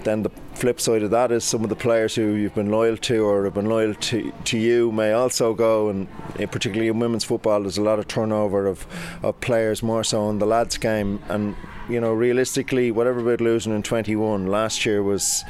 then 0.06 0.22
the 0.22 0.30
flip 0.54 0.80
side 0.80 1.02
of 1.02 1.10
that 1.10 1.32
is 1.32 1.44
some 1.44 1.62
of 1.64 1.68
the 1.68 1.76
players 1.76 2.14
who 2.14 2.34
you've 2.34 2.54
been 2.54 2.70
loyal 2.70 2.96
to 2.96 3.24
or 3.24 3.44
have 3.44 3.54
been 3.54 3.66
loyal 3.66 3.92
to, 3.94 4.32
to 4.44 4.56
you 4.56 4.92
may 4.92 5.12
also 5.12 5.52
go 5.52 5.88
and 5.88 6.06
eh, 6.38 6.46
particularly 6.46 6.88
in 6.88 6.98
women's 6.98 7.24
football 7.24 7.60
there's 7.60 7.76
a 7.76 7.82
lot 7.82 7.98
of 7.98 8.06
turnover 8.06 8.66
of, 8.66 8.86
of 9.22 9.38
players 9.40 9.82
more 9.82 10.04
so 10.04 10.30
in 10.30 10.38
the 10.38 10.46
lads 10.46 10.78
game. 10.78 11.20
And 11.28 11.56
you 11.88 12.00
know 12.00 12.12
realistically 12.12 12.90
whatever 12.90 13.20
about 13.20 13.40
losing 13.40 13.72
in 13.74 13.82
21 13.82 14.46
last 14.46 14.84
year 14.84 15.02
was 15.02 15.44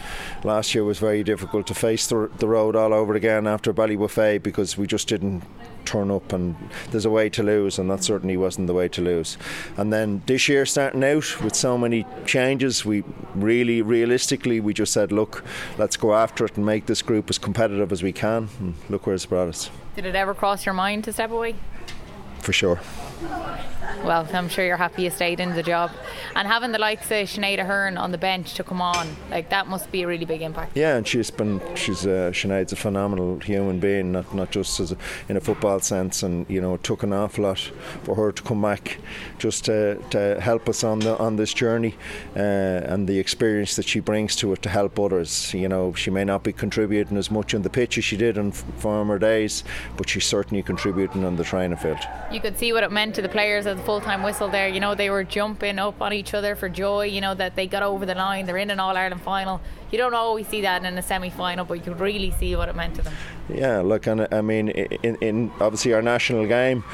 last 0.45 0.75
year 0.75 0.85
was 0.85 0.99
very 0.99 1.23
difficult 1.23 1.67
to 1.67 1.75
face 1.75 2.07
the, 2.09 2.31
the 2.39 2.47
road 2.47 2.77
all 2.77 2.93
over 2.93 3.15
again 3.15 3.47
after 3.47 3.73
Ballybofey 3.73 4.43
because 4.43 4.77
we 4.77 4.87
just 4.87 5.09
didn't 5.09 5.43
turn 5.87 6.11
up 6.11 6.33
and 6.33 6.57
there's 6.91 7.05
a 7.05 7.11
way 7.11 7.29
to 7.31 7.43
lose 7.43 7.79
and 7.79 7.91
that 7.91 8.05
certainly 8.05 8.37
wasn't 8.37 8.67
the 8.67 8.75
way 8.75 8.89
to 8.89 9.01
lose. 9.01 9.39
And 9.77 9.93
then 9.93 10.23
this 10.27 10.49
year 10.49 10.67
starting 10.67 11.05
out 11.05 11.43
with 11.43 11.55
so 11.55 11.79
many 11.79 12.05
changes 12.27 12.85
we 12.85 13.05
really 13.35 13.83
realistically 13.83 14.61
we 14.61 14.75
just 14.75 14.93
said 14.93 15.13
look 15.13 15.45
let's 15.79 15.97
go 15.97 16.15
after 16.15 16.45
it 16.45 16.57
and 16.57 16.67
make 16.67 16.87
this 16.87 17.03
group 17.03 17.31
as 17.31 17.39
competitive 17.39 17.93
as 17.93 18.03
we 18.03 18.13
can. 18.13 18.49
And 18.61 18.75
look 18.89 19.07
where 19.07 19.15
it's 19.15 19.27
brought 19.27 19.49
us. 19.49 19.71
Did 19.95 20.07
it 20.07 20.15
ever 20.15 20.35
cross 20.35 20.67
your 20.67 20.75
mind 20.75 21.05
to 21.05 21.13
step 21.13 21.31
away? 21.31 21.55
For 22.41 22.53
sure 22.53 22.81
well, 24.05 24.29
I'm 24.33 24.49
sure 24.49 24.65
you're 24.65 24.77
happy 24.77 25.03
you 25.03 25.11
stayed 25.11 25.41
in 25.41 25.55
the 25.55 25.63
job. 25.63 25.91
And 26.35 26.47
having 26.47 26.73
the 26.73 26.79
likes 26.79 27.07
of 27.11 27.29
Sinead 27.29 27.59
Aherne 27.59 27.99
on 27.99 28.13
the 28.13 28.19
bench 28.19 28.55
to 28.55 28.65
come 28.65 28.81
on, 28.81 29.09
like 29.31 29.51
that 29.51 29.67
must 29.67 29.91
be 29.91 30.03
a 30.03 30.07
really 30.07 30.25
big 30.25 30.43
impact. 30.43 30.77
Yeah, 30.77 30.97
and 30.97 31.07
she's 31.07 31.31
been, 31.31 31.61
she's 31.75 32.07
uh, 32.07 32.31
Sinead's 32.33 32.73
a 32.73 32.77
phenomenal 32.77 33.39
human 33.41 33.81
being, 33.81 34.13
not 34.13 34.35
not 34.35 34.51
just 34.51 34.81
as 34.81 34.93
a, 34.93 34.97
in 35.29 35.37
a 35.37 35.41
football 35.41 35.81
sense. 35.81 36.23
And 36.23 36.49
you 36.49 36.61
know, 36.61 36.75
it 36.75 36.83
took 36.83 37.03
an 37.03 37.13
awful 37.13 37.45
lot 37.45 37.59
for 38.05 38.15
her 38.15 38.33
to 38.33 38.43
come 38.43 38.63
back, 38.63 38.99
just 39.39 39.65
to, 39.67 39.97
to 40.11 40.41
help 40.41 40.69
us 40.69 40.85
on 40.85 41.01
the 41.01 41.17
on 41.19 41.37
this 41.37 41.55
journey, 41.55 41.95
uh, 42.37 42.39
and 42.39 43.09
the 43.09 43.19
experience 43.19 43.77
that 43.77 43.87
she 43.87 44.01
brings 44.01 44.37
to 44.37 44.53
it 44.53 44.63
to 44.63 44.69
help 44.69 44.99
others. 44.99 45.55
You 45.55 45.69
know, 45.69 45.95
she 45.95 46.11
may 46.11 46.25
not 46.25 46.43
be 46.43 46.53
contributing 46.53 47.17
as 47.17 47.31
much 47.31 47.55
on 47.55 47.63
the 47.63 47.71
pitch 47.71 47.99
as 47.99 48.05
she 48.05 48.17
did 48.17 48.37
in 48.37 48.53
former 48.53 49.19
days, 49.19 49.65
but 49.97 50.09
she's 50.09 50.27
certainly 50.27 50.63
contributing 50.63 51.25
on 51.25 51.37
the 51.37 51.45
training 51.45 51.79
field. 51.79 51.99
You 52.31 52.41
could 52.41 52.59
see 52.59 52.73
what 52.73 52.83
it 52.83 52.93
meant 52.93 53.06
to 53.13 53.23
the 53.23 53.29
players 53.29 53.67
at 53.67 53.77
the 53.77 53.83
full 53.83 54.01
time 54.01 54.23
whistle 54.23 54.49
there. 54.49 54.69
You 54.69 54.81
know, 54.81 54.95
they 54.95 55.11
were 55.11 55.25
jumping 55.25 55.79
up 55.79 56.01
on 56.01 56.13
each 56.13 56.35
other 56.35 56.55
for 56.55 56.69
joy, 56.69 57.07
you 57.07 57.21
know, 57.21 57.35
that 57.35 57.57
they 57.57 57.67
got 57.67 57.83
over 57.83 58.07
the 58.07 58.15
line. 58.15 58.47
They're 58.47 58.57
in 58.57 58.71
an 58.71 58.81
All 58.81 58.97
Ireland 58.97 59.23
final. 59.23 59.61
You 59.91 59.99
don't 59.99 60.15
always 60.15 60.49
see 60.49 60.63
that 60.63 60.85
in 60.85 60.99
a 60.99 61.03
semi 61.03 61.31
final, 61.31 61.65
but 61.65 61.75
you 61.75 61.83
could 61.83 62.01
really 62.01 62.33
see 62.33 62.57
what 62.57 62.69
it 62.69 62.77
meant 62.77 62.97
to 62.97 63.03
them. 63.03 63.15
Yeah, 63.49 63.81
look, 63.81 64.07
and 64.07 64.27
I 64.33 64.41
mean, 64.41 64.69
in, 64.69 65.17
in 65.17 65.53
obviously 65.61 65.93
our 65.93 66.03
national 66.03 66.47
game, 66.47 66.85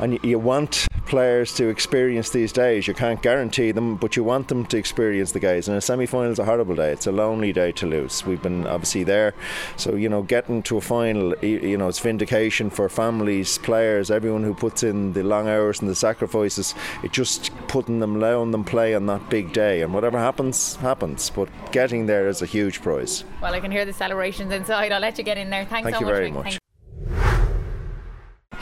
and 0.00 0.18
you 0.22 0.38
want 0.38 0.85
players 1.06 1.54
to 1.54 1.68
experience 1.68 2.30
these 2.30 2.52
days. 2.52 2.86
You 2.86 2.94
can't 2.94 3.22
guarantee 3.22 3.72
them, 3.72 3.96
but 3.96 4.16
you 4.16 4.24
want 4.24 4.48
them 4.48 4.66
to 4.66 4.76
experience 4.76 5.32
the 5.32 5.40
guys. 5.40 5.68
And 5.68 5.76
a 5.76 5.80
semi 5.80 6.06
final 6.06 6.30
is 6.30 6.38
a 6.38 6.44
horrible 6.44 6.74
day. 6.74 6.90
It's 6.90 7.06
a 7.06 7.12
lonely 7.12 7.52
day 7.52 7.72
to 7.72 7.86
lose. 7.86 8.26
We've 8.26 8.42
been 8.42 8.66
obviously 8.66 9.04
there. 9.04 9.34
So, 9.76 9.94
you 9.94 10.08
know, 10.08 10.22
getting 10.22 10.62
to 10.64 10.76
a 10.76 10.80
final, 10.80 11.34
you 11.38 11.76
know, 11.76 11.88
it's 11.88 12.00
vindication 12.00 12.70
for 12.70 12.88
families, 12.88 13.58
players, 13.58 14.10
everyone 14.10 14.42
who 14.42 14.54
puts 14.54 14.82
in 14.82 15.12
the 15.12 15.22
long 15.22 15.48
hours 15.48 15.80
and 15.80 15.88
the 15.88 15.94
sacrifices. 15.94 16.74
It 17.02 17.12
just 17.12 17.50
putting 17.68 18.00
them, 18.00 18.16
allowing 18.16 18.50
them 18.50 18.64
play 18.64 18.94
on 18.94 19.06
that 19.06 19.30
big 19.30 19.52
day. 19.52 19.82
And 19.82 19.94
whatever 19.94 20.18
happens, 20.18 20.76
happens. 20.76 21.30
But 21.30 21.48
getting 21.72 22.06
there 22.06 22.28
is 22.28 22.42
a 22.42 22.46
huge 22.46 22.82
prize. 22.82 23.24
Well, 23.40 23.54
I 23.54 23.60
can 23.60 23.70
hear 23.70 23.84
the 23.84 23.92
celebrations 23.92 24.52
inside. 24.52 24.92
I'll 24.92 25.00
let 25.00 25.18
you 25.18 25.24
get 25.24 25.38
in 25.38 25.50
there. 25.50 25.64
Thanks 25.64 25.84
Thank 25.84 25.96
so 25.96 26.00
you 26.00 26.06
much. 26.06 26.14
very 26.14 26.32
much. 26.32 26.58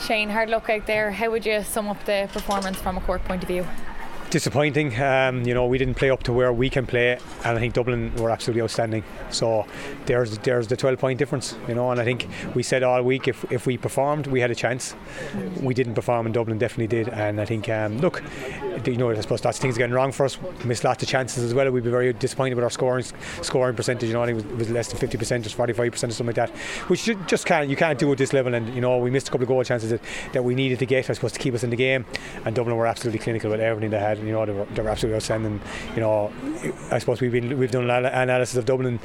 Shane, 0.00 0.28
hard 0.28 0.50
luck 0.50 0.68
out 0.68 0.86
there. 0.86 1.10
How 1.12 1.30
would 1.30 1.46
you 1.46 1.62
sum 1.62 1.88
up 1.88 2.04
the 2.04 2.28
performance 2.32 2.78
from 2.78 2.96
a 2.98 3.00
Cork 3.00 3.24
point 3.24 3.42
of 3.42 3.48
view? 3.48 3.66
Disappointing. 4.34 5.00
Um, 5.00 5.44
you 5.44 5.54
know, 5.54 5.64
we 5.66 5.78
didn't 5.78 5.94
play 5.94 6.10
up 6.10 6.24
to 6.24 6.32
where 6.32 6.52
we 6.52 6.68
can 6.68 6.86
play, 6.86 7.12
and 7.44 7.56
I 7.56 7.60
think 7.60 7.72
Dublin 7.72 8.12
were 8.16 8.30
absolutely 8.30 8.62
outstanding. 8.62 9.04
So 9.30 9.64
there's 10.06 10.38
there's 10.38 10.66
the 10.66 10.76
12 10.76 10.98
point 10.98 11.20
difference. 11.20 11.56
You 11.68 11.76
know, 11.76 11.92
and 11.92 12.00
I 12.00 12.04
think 12.04 12.26
we 12.52 12.64
said 12.64 12.82
all 12.82 13.00
week 13.02 13.28
if, 13.28 13.44
if 13.52 13.64
we 13.64 13.78
performed, 13.78 14.26
we 14.26 14.40
had 14.40 14.50
a 14.50 14.54
chance. 14.56 14.96
We 15.62 15.72
didn't 15.72 15.94
perform, 15.94 16.26
and 16.26 16.34
Dublin 16.34 16.58
definitely 16.58 16.88
did. 16.88 17.08
And 17.10 17.40
I 17.40 17.44
think, 17.44 17.68
um, 17.68 17.98
look, 17.98 18.24
you 18.84 18.96
know, 18.96 19.10
I 19.10 19.20
suppose 19.20 19.44
of 19.44 19.54
things 19.54 19.78
getting 19.78 19.94
wrong 19.94 20.10
for 20.10 20.26
us. 20.26 20.40
We 20.42 20.64
missed 20.64 20.82
lots 20.82 21.04
of 21.04 21.08
chances 21.08 21.44
as 21.44 21.54
well. 21.54 21.70
We'd 21.70 21.84
be 21.84 21.90
very 21.90 22.12
disappointed 22.12 22.56
with 22.56 22.64
our 22.64 22.70
scoring 22.70 23.04
scoring 23.42 23.76
percentage. 23.76 24.08
You 24.08 24.14
know, 24.14 24.24
I 24.24 24.26
think 24.26 24.40
it 24.40 24.44
was, 24.46 24.52
it 24.52 24.58
was 24.58 24.70
less 24.70 24.88
than 24.88 24.98
50 24.98 25.16
percent, 25.16 25.44
just 25.44 25.54
45 25.54 25.92
percent 25.92 26.12
or 26.12 26.16
something 26.16 26.34
like 26.34 26.50
that, 26.50 26.58
which 26.88 27.06
you 27.06 27.14
just 27.28 27.46
can't 27.46 27.68
you 27.68 27.76
can't 27.76 28.00
do 28.00 28.10
at 28.10 28.18
this 28.18 28.32
level. 28.32 28.52
And 28.52 28.74
you 28.74 28.80
know, 28.80 28.98
we 28.98 29.10
missed 29.10 29.28
a 29.28 29.30
couple 29.30 29.44
of 29.44 29.48
goal 29.48 29.62
chances 29.62 29.90
that, 29.90 30.00
that 30.32 30.42
we 30.42 30.56
needed 30.56 30.80
to 30.80 30.86
get, 30.86 31.08
I 31.08 31.12
suppose, 31.12 31.32
to 31.32 31.38
keep 31.38 31.54
us 31.54 31.62
in 31.62 31.70
the 31.70 31.76
game. 31.76 32.04
And 32.44 32.56
Dublin 32.56 32.76
were 32.76 32.88
absolutely 32.88 33.20
clinical 33.20 33.50
with 33.50 33.60
everything 33.60 33.90
they 33.90 34.00
had. 34.00 34.23
You 34.26 34.32
know, 34.32 34.46
they 34.46 34.52
were, 34.52 34.64
they 34.66 34.82
were 34.82 34.90
absolutely 34.90 35.16
outstanding. 35.16 35.60
You 35.94 36.00
know, 36.00 36.32
I 36.90 36.98
suppose 36.98 37.20
we've 37.20 37.32
been 37.32 37.58
we've 37.58 37.70
done 37.70 37.90
analysis 37.90 38.56
of 38.56 38.64
Dublin, 38.64 39.00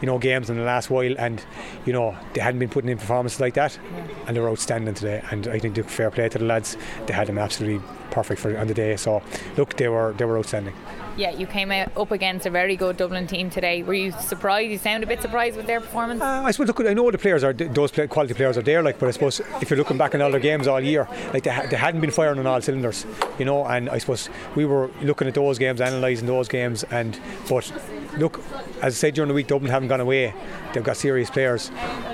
you 0.00 0.06
know, 0.06 0.18
games 0.18 0.50
in 0.50 0.56
the 0.56 0.64
last 0.64 0.90
while, 0.90 1.14
and 1.18 1.44
you 1.86 1.92
know 1.92 2.16
they 2.32 2.40
hadn't 2.40 2.60
been 2.60 2.70
putting 2.70 2.90
in 2.90 2.98
performances 2.98 3.40
like 3.40 3.54
that, 3.54 3.78
yeah. 3.92 4.06
and 4.26 4.36
they 4.36 4.40
were 4.40 4.50
outstanding 4.50 4.94
today. 4.94 5.22
And 5.30 5.48
I 5.48 5.58
think 5.58 5.74
the 5.74 5.82
fair 5.82 6.10
play 6.10 6.28
to 6.28 6.38
the 6.38 6.44
lads, 6.44 6.76
they 7.06 7.12
had 7.14 7.28
them 7.28 7.38
absolutely 7.38 7.84
perfect 8.10 8.40
for 8.40 8.56
on 8.56 8.66
the 8.66 8.74
day. 8.74 8.96
So 8.96 9.22
look, 9.56 9.76
they 9.76 9.88
were 9.88 10.12
they 10.16 10.24
were 10.24 10.38
outstanding. 10.38 10.74
Yeah, 11.16 11.30
you 11.30 11.46
came 11.46 11.70
out 11.70 11.96
up 11.96 12.10
against 12.10 12.44
a 12.44 12.50
very 12.50 12.74
good 12.74 12.96
Dublin 12.96 13.26
team 13.28 13.48
today. 13.48 13.82
Were 13.84 13.94
you 13.94 14.10
surprised? 14.10 14.70
You 14.70 14.78
sound 14.78 15.04
a 15.04 15.06
bit 15.06 15.22
surprised 15.22 15.56
with 15.56 15.66
their 15.66 15.80
performance. 15.80 16.20
Uh, 16.20 16.42
I 16.44 16.50
suppose. 16.50 16.66
Look, 16.66 16.80
I 16.80 16.92
know 16.92 17.08
the 17.10 17.18
players 17.18 17.44
are 17.44 17.52
those 17.52 17.92
quality 17.92 18.34
players 18.34 18.58
are 18.58 18.62
there. 18.62 18.82
Like, 18.82 18.98
but 18.98 19.08
I 19.08 19.12
suppose 19.12 19.40
if 19.60 19.70
you're 19.70 19.78
looking 19.78 19.96
back 19.96 20.14
on 20.14 20.22
all 20.22 20.30
their 20.32 20.40
games 20.40 20.66
all 20.66 20.80
year, 20.80 21.06
like 21.32 21.44
they, 21.44 21.50
ha- 21.50 21.66
they 21.70 21.76
hadn't 21.76 22.00
been 22.00 22.10
firing 22.10 22.40
on 22.40 22.46
all 22.46 22.60
cylinders, 22.60 23.06
you 23.38 23.44
know. 23.44 23.64
And 23.64 23.88
I 23.90 23.98
suppose 23.98 24.28
we 24.56 24.64
were 24.64 24.90
looking 25.02 25.28
at 25.28 25.34
those 25.34 25.58
games, 25.58 25.80
analysing 25.80 26.26
those 26.26 26.48
games, 26.48 26.82
and 26.84 27.18
but 27.48 27.70
look, 28.18 28.40
as 28.82 28.94
I 28.94 28.96
said 28.96 29.14
during 29.14 29.28
the 29.28 29.34
week, 29.34 29.46
Dublin 29.46 29.70
haven't 29.70 29.88
gone 29.88 30.00
away. 30.00 30.34
They've 30.72 30.82
got 30.82 30.96
serious 30.96 31.30
players, 31.30 31.70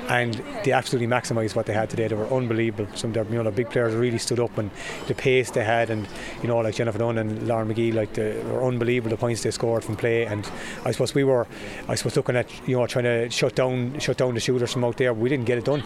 and 0.09 0.35
they 0.65 0.73
absolutely 0.73 1.07
maximised 1.07 1.55
what 1.55 1.67
they 1.67 1.73
had 1.73 1.91
today. 1.91 2.09
They 2.09 2.15
were 2.15 2.33
unbelievable. 2.33 2.87
Some 2.95 3.11
of 3.11 3.15
their, 3.15 3.25
you 3.25 3.43
know, 3.43 3.51
big 3.51 3.71
players 3.71 3.95
really 3.95 4.19
stood 4.19 4.41
up, 4.41 4.57
and 4.59 4.71
the 5.07 5.15
pace 5.15 5.51
they 5.51 5.65
had, 5.65 5.91
and 5.91 6.07
you 6.43 6.49
know, 6.49 6.59
like 6.59 6.75
Jennifer 6.75 6.99
Dunne 6.99 7.19
and 7.19 7.47
Lauren 7.47 7.73
McGee, 7.73 7.95
like 7.95 8.15
they 8.15 8.43
were 8.45 8.67
unbelievable. 8.67 9.11
The 9.11 9.17
points 9.17 9.43
they 9.43 9.51
scored 9.51 9.85
from 9.85 9.97
play, 9.97 10.27
and 10.27 10.49
I 10.85 10.91
suppose 10.91 11.15
we 11.15 11.25
were, 11.25 11.47
I 11.89 11.95
suppose, 11.95 12.17
looking 12.17 12.37
at 12.37 12.51
you 12.69 12.77
know 12.77 12.87
trying 12.87 13.05
to 13.05 13.31
shut 13.31 13.55
down, 13.55 13.99
shut 13.99 14.17
down 14.17 14.35
the 14.35 14.41
shooters 14.41 14.73
from 14.73 14.85
out 14.85 14.97
there. 14.97 15.15
We 15.15 15.29
didn't 15.29 15.47
get 15.47 15.59
it 15.59 15.65
done, 15.65 15.83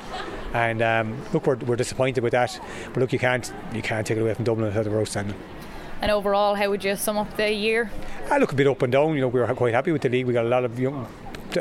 and 0.52 0.82
um, 0.82 1.22
look, 1.32 1.46
we're, 1.46 1.56
we're 1.56 1.76
disappointed 1.76 2.22
with 2.22 2.32
that. 2.32 2.58
But 2.92 3.00
look, 3.00 3.12
you 3.12 3.18
can't, 3.18 3.52
you 3.72 3.82
can't 3.82 4.06
take 4.06 4.18
it 4.18 4.20
away 4.20 4.34
from 4.34 4.44
Dublin. 4.44 4.72
They 4.72 4.88
were 4.88 5.00
outstanding. 5.00 5.36
And 6.04 6.10
overall, 6.10 6.54
how 6.54 6.68
would 6.68 6.84
you 6.84 6.96
sum 6.96 7.16
up 7.16 7.34
the 7.38 7.50
year? 7.50 7.90
I 8.30 8.36
look 8.36 8.52
a 8.52 8.54
bit 8.54 8.66
up 8.66 8.82
and 8.82 8.92
down. 8.92 9.14
You 9.14 9.22
know, 9.22 9.28
we 9.28 9.40
were 9.40 9.46
quite 9.54 9.72
happy 9.72 9.90
with 9.90 10.02
the 10.02 10.10
league. 10.10 10.26
We 10.26 10.34
got 10.34 10.44
a 10.44 10.48
lot 10.48 10.62
of 10.62 10.78
young 10.78 11.08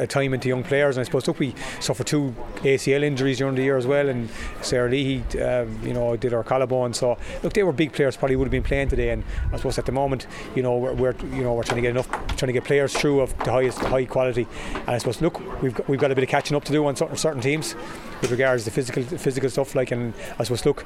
time 0.09 0.33
into 0.33 0.49
young 0.49 0.63
players. 0.63 0.97
And 0.97 1.01
I 1.01 1.05
suppose 1.05 1.25
look, 1.29 1.39
we 1.39 1.55
suffered 1.79 2.07
two 2.07 2.35
ACL 2.55 3.03
injuries 3.03 3.37
during 3.37 3.55
the 3.55 3.61
year 3.61 3.77
as 3.77 3.87
well, 3.87 4.09
and 4.09 4.29
Sarah 4.61 4.89
Lee, 4.89 5.23
um, 5.41 5.79
you 5.81 5.93
know, 5.93 6.17
did 6.17 6.33
our 6.33 6.43
collarbone. 6.43 6.93
So 6.93 7.17
look, 7.41 7.53
they 7.53 7.63
were 7.63 7.71
big 7.71 7.93
players. 7.93 8.17
Probably 8.17 8.35
would 8.35 8.43
have 8.43 8.51
been 8.51 8.63
playing 8.63 8.89
today. 8.89 9.11
And 9.11 9.23
I 9.53 9.55
suppose 9.55 9.77
at 9.77 9.85
the 9.85 9.93
moment, 9.93 10.27
you 10.55 10.61
know, 10.61 10.75
we're, 10.75 10.93
we're 10.93 11.15
you 11.33 11.41
know 11.43 11.53
we're 11.53 11.63
trying 11.63 11.77
to 11.77 11.81
get 11.81 11.91
enough, 11.91 12.09
trying 12.35 12.47
to 12.47 12.53
get 12.53 12.65
players 12.65 12.93
through 12.93 13.21
of 13.21 13.37
the 13.45 13.51
highest 13.51 13.79
high 13.79 14.03
quality. 14.03 14.45
And 14.73 14.89
I 14.89 14.97
suppose 14.97 15.21
look, 15.21 15.39
we've 15.61 15.73
got, 15.73 15.87
we've 15.87 16.01
got 16.01 16.11
a 16.11 16.15
bit 16.15 16.25
of 16.25 16.29
catching 16.29 16.57
up 16.57 16.65
to 16.65 16.73
do 16.73 16.85
on 16.85 16.97
certain, 16.97 17.15
certain 17.15 17.41
teams 17.41 17.75
with 18.19 18.29
regards 18.29 18.65
to 18.65 18.71
physical 18.71 19.03
physical 19.03 19.49
stuff. 19.49 19.73
Like, 19.73 19.91
and 19.91 20.13
I 20.37 20.43
suppose 20.43 20.65
look, 20.65 20.85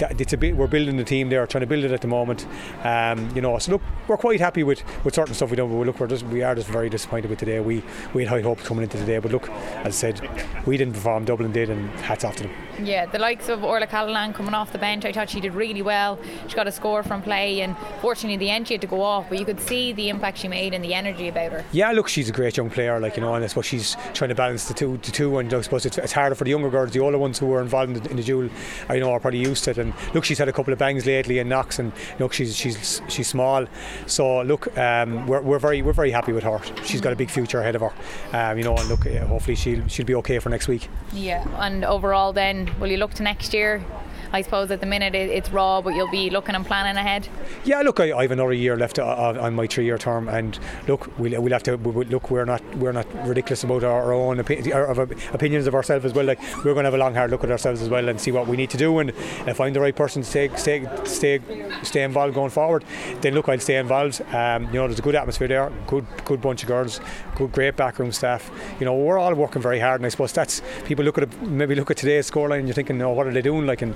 it's 0.00 0.32
a 0.32 0.36
bit 0.36 0.56
we're 0.56 0.66
building 0.66 0.96
the 0.96 1.04
team 1.04 1.28
there, 1.28 1.46
trying 1.46 1.60
to 1.60 1.66
build 1.66 1.84
it 1.84 1.92
at 1.92 2.00
the 2.00 2.08
moment. 2.08 2.46
Um, 2.84 3.30
you 3.34 3.40
know, 3.40 3.58
so 3.58 3.72
look, 3.72 3.82
we're 4.08 4.16
quite 4.16 4.40
happy 4.40 4.62
with, 4.62 4.82
with 5.04 5.14
certain 5.14 5.34
stuff 5.34 5.50
we 5.50 5.56
don't. 5.56 5.70
But 5.70 5.86
look, 5.86 6.00
we're 6.00 6.06
just 6.06 6.24
we 6.26 6.42
are 6.42 6.54
just 6.54 6.68
very 6.68 6.88
disappointed 6.88 7.30
with 7.30 7.38
today. 7.38 7.60
We 7.60 7.82
we 8.14 8.24
had 8.24 8.30
high 8.30 8.42
hopes 8.42 8.66
coming 8.66 8.82
into 8.84 8.98
today, 8.98 9.18
but 9.18 9.32
look, 9.32 9.48
as 9.48 9.86
I 9.86 10.12
said, 10.12 10.30
we 10.66 10.76
didn't 10.76 10.94
perform. 10.94 11.24
Dublin 11.24 11.52
did, 11.52 11.70
and 11.70 11.88
hats 12.00 12.24
off 12.24 12.36
to 12.36 12.44
them. 12.44 12.52
Yeah, 12.82 13.06
the 13.06 13.18
likes 13.18 13.48
of 13.48 13.64
Orla 13.64 13.86
Callanan 13.86 14.34
coming 14.34 14.54
off 14.54 14.72
the 14.72 14.78
bench, 14.78 15.04
I 15.04 15.12
thought 15.12 15.30
she 15.30 15.40
did 15.40 15.54
really 15.54 15.82
well. 15.82 16.18
She 16.46 16.54
got 16.54 16.66
a 16.66 16.72
score 16.72 17.02
from 17.02 17.22
play, 17.22 17.62
and 17.62 17.76
fortunately, 18.00 18.36
the 18.36 18.50
end 18.50 18.68
she 18.68 18.74
had 18.74 18.80
to 18.82 18.86
go 18.86 19.02
off, 19.02 19.28
but 19.28 19.38
you 19.38 19.44
could 19.44 19.60
see 19.60 19.92
the 19.92 20.08
impact 20.08 20.38
she 20.38 20.48
made 20.48 20.74
and 20.74 20.84
the 20.84 20.94
energy 20.94 21.28
about 21.28 21.52
her. 21.52 21.64
Yeah, 21.72 21.92
look, 21.92 22.08
she's 22.08 22.28
a 22.28 22.32
great 22.32 22.56
young 22.56 22.70
player, 22.70 23.00
like 23.00 23.16
you 23.16 23.22
know, 23.22 23.34
and 23.34 23.44
I 23.44 23.46
suppose 23.46 23.66
she's 23.66 23.96
trying 24.14 24.28
to 24.28 24.34
balance 24.34 24.68
the 24.68 24.74
two, 24.74 24.98
the 24.98 25.10
two, 25.10 25.38
and 25.38 25.52
I 25.52 25.60
suppose 25.62 25.86
it's, 25.86 25.98
it's 25.98 26.12
harder 26.12 26.34
for 26.34 26.44
the 26.44 26.50
younger 26.50 26.70
girls, 26.70 26.90
the 26.90 27.00
older 27.00 27.18
ones 27.18 27.38
who 27.38 27.46
were 27.46 27.62
involved 27.62 27.96
in 27.96 28.02
the, 28.02 28.10
in 28.10 28.16
the 28.16 28.22
dual. 28.22 28.50
I 28.88 28.98
know 28.98 29.12
are 29.12 29.20
probably 29.20 29.40
used 29.40 29.64
to 29.64 29.74
it, 29.78 29.82
and 29.82 29.92
look, 30.14 30.24
she's 30.24 30.38
had 30.38 30.48
a 30.48 30.52
couple 30.52 30.72
of 30.72 30.78
bangs 30.78 31.06
lately 31.06 31.38
and 31.38 31.48
knocks, 31.48 31.78
and 31.78 31.92
look, 32.18 32.32
she's 32.32 32.56
she's 32.56 33.02
she's 33.08 33.28
small, 33.28 33.66
so 34.06 34.42
look, 34.42 34.76
um, 34.78 35.26
we're, 35.26 35.42
we're 35.42 35.58
very 35.58 35.82
we're 35.82 35.92
very 35.92 36.10
happy 36.10 36.32
with 36.32 36.44
her. 36.44 36.60
She's 36.84 37.00
got 37.00 37.12
a 37.12 37.16
big 37.16 37.30
future 37.30 37.60
ahead 37.60 37.74
of 37.74 37.82
her, 37.82 37.92
um, 38.32 38.58
you 38.58 38.64
know, 38.64 38.76
and 38.76 38.88
look, 38.88 39.06
hopefully 39.06 39.56
she'll 39.56 39.86
she'll 39.88 40.06
be 40.06 40.14
okay 40.16 40.38
for 40.38 40.48
next 40.50 40.68
week. 40.68 40.88
Yeah, 41.12 41.44
and 41.58 41.84
overall, 41.84 42.32
then 42.32 42.74
will 42.80 42.90
you 42.90 42.96
look 42.96 43.14
to 43.14 43.22
next 43.22 43.54
year? 43.54 43.84
I 44.32 44.42
suppose 44.42 44.70
at 44.70 44.80
the 44.80 44.86
minute 44.86 45.14
it's 45.14 45.50
raw, 45.50 45.80
but 45.80 45.94
you'll 45.94 46.10
be 46.10 46.30
looking 46.30 46.54
and 46.54 46.64
planning 46.64 46.96
ahead. 46.96 47.28
Yeah, 47.64 47.82
look, 47.82 48.00
I, 48.00 48.16
I 48.16 48.22
have 48.22 48.30
another 48.30 48.52
year 48.52 48.76
left 48.76 48.98
on 48.98 49.54
my 49.54 49.66
three-year 49.66 49.98
term, 49.98 50.28
and 50.28 50.58
look, 50.88 51.16
we'll, 51.18 51.40
we'll 51.40 51.52
have 51.52 51.62
to 51.64 51.76
we'll, 51.76 52.06
look. 52.06 52.30
We're 52.30 52.44
not 52.44 52.62
we're 52.76 52.92
not 52.92 53.06
ridiculous 53.26 53.64
about 53.64 53.84
our, 53.84 54.02
our 54.02 54.12
own 54.12 54.38
opi- 54.38 54.74
our, 54.74 54.86
our 54.86 55.08
opinions 55.32 55.66
of 55.66 55.74
ourselves 55.74 56.04
as 56.04 56.12
well. 56.12 56.24
Like 56.24 56.40
we're 56.58 56.74
going 56.74 56.84
to 56.84 56.90
have 56.90 56.94
a 56.94 56.98
long 56.98 57.14
hard 57.14 57.30
look 57.30 57.44
at 57.44 57.50
ourselves 57.50 57.82
as 57.82 57.88
well 57.88 58.08
and 58.08 58.20
see 58.20 58.32
what 58.32 58.46
we 58.46 58.56
need 58.56 58.70
to 58.70 58.76
do, 58.76 58.98
and 58.98 59.10
if 59.46 59.60
I'm 59.60 59.72
the 59.72 59.80
right 59.80 59.94
person 59.94 60.22
to 60.22 60.28
stay 60.28 60.50
stay 60.56 60.88
stay 61.04 61.40
stay 61.82 62.02
involved 62.02 62.34
going 62.34 62.50
forward, 62.50 62.84
then 63.20 63.34
look, 63.34 63.48
I'll 63.48 63.60
stay 63.60 63.76
involved. 63.76 64.22
Um, 64.34 64.64
you 64.66 64.74
know, 64.74 64.86
there's 64.86 64.98
a 64.98 65.02
good 65.02 65.14
atmosphere 65.14 65.48
there, 65.48 65.72
good 65.86 66.06
good 66.24 66.40
bunch 66.40 66.62
of 66.62 66.68
girls, 66.68 67.00
good 67.34 67.52
great 67.52 67.76
backroom 67.76 68.12
staff. 68.12 68.50
You 68.80 68.86
know, 68.86 68.94
we're 68.94 69.18
all 69.18 69.34
working 69.34 69.62
very 69.62 69.78
hard, 69.78 70.00
and 70.00 70.06
I 70.06 70.10
suppose 70.10 70.32
that's 70.32 70.62
people 70.84 71.04
look 71.04 71.18
at 71.18 71.24
it, 71.24 71.42
maybe 71.42 71.74
look 71.74 71.90
at 71.90 71.96
today's 71.96 72.30
scoreline 72.30 72.60
and 72.60 72.68
you're 72.68 72.74
thinking, 72.74 73.00
oh, 73.02 73.12
what 73.12 73.26
are 73.26 73.32
they 73.32 73.42
doing? 73.42 73.66
Like, 73.66 73.82
and 73.82 73.94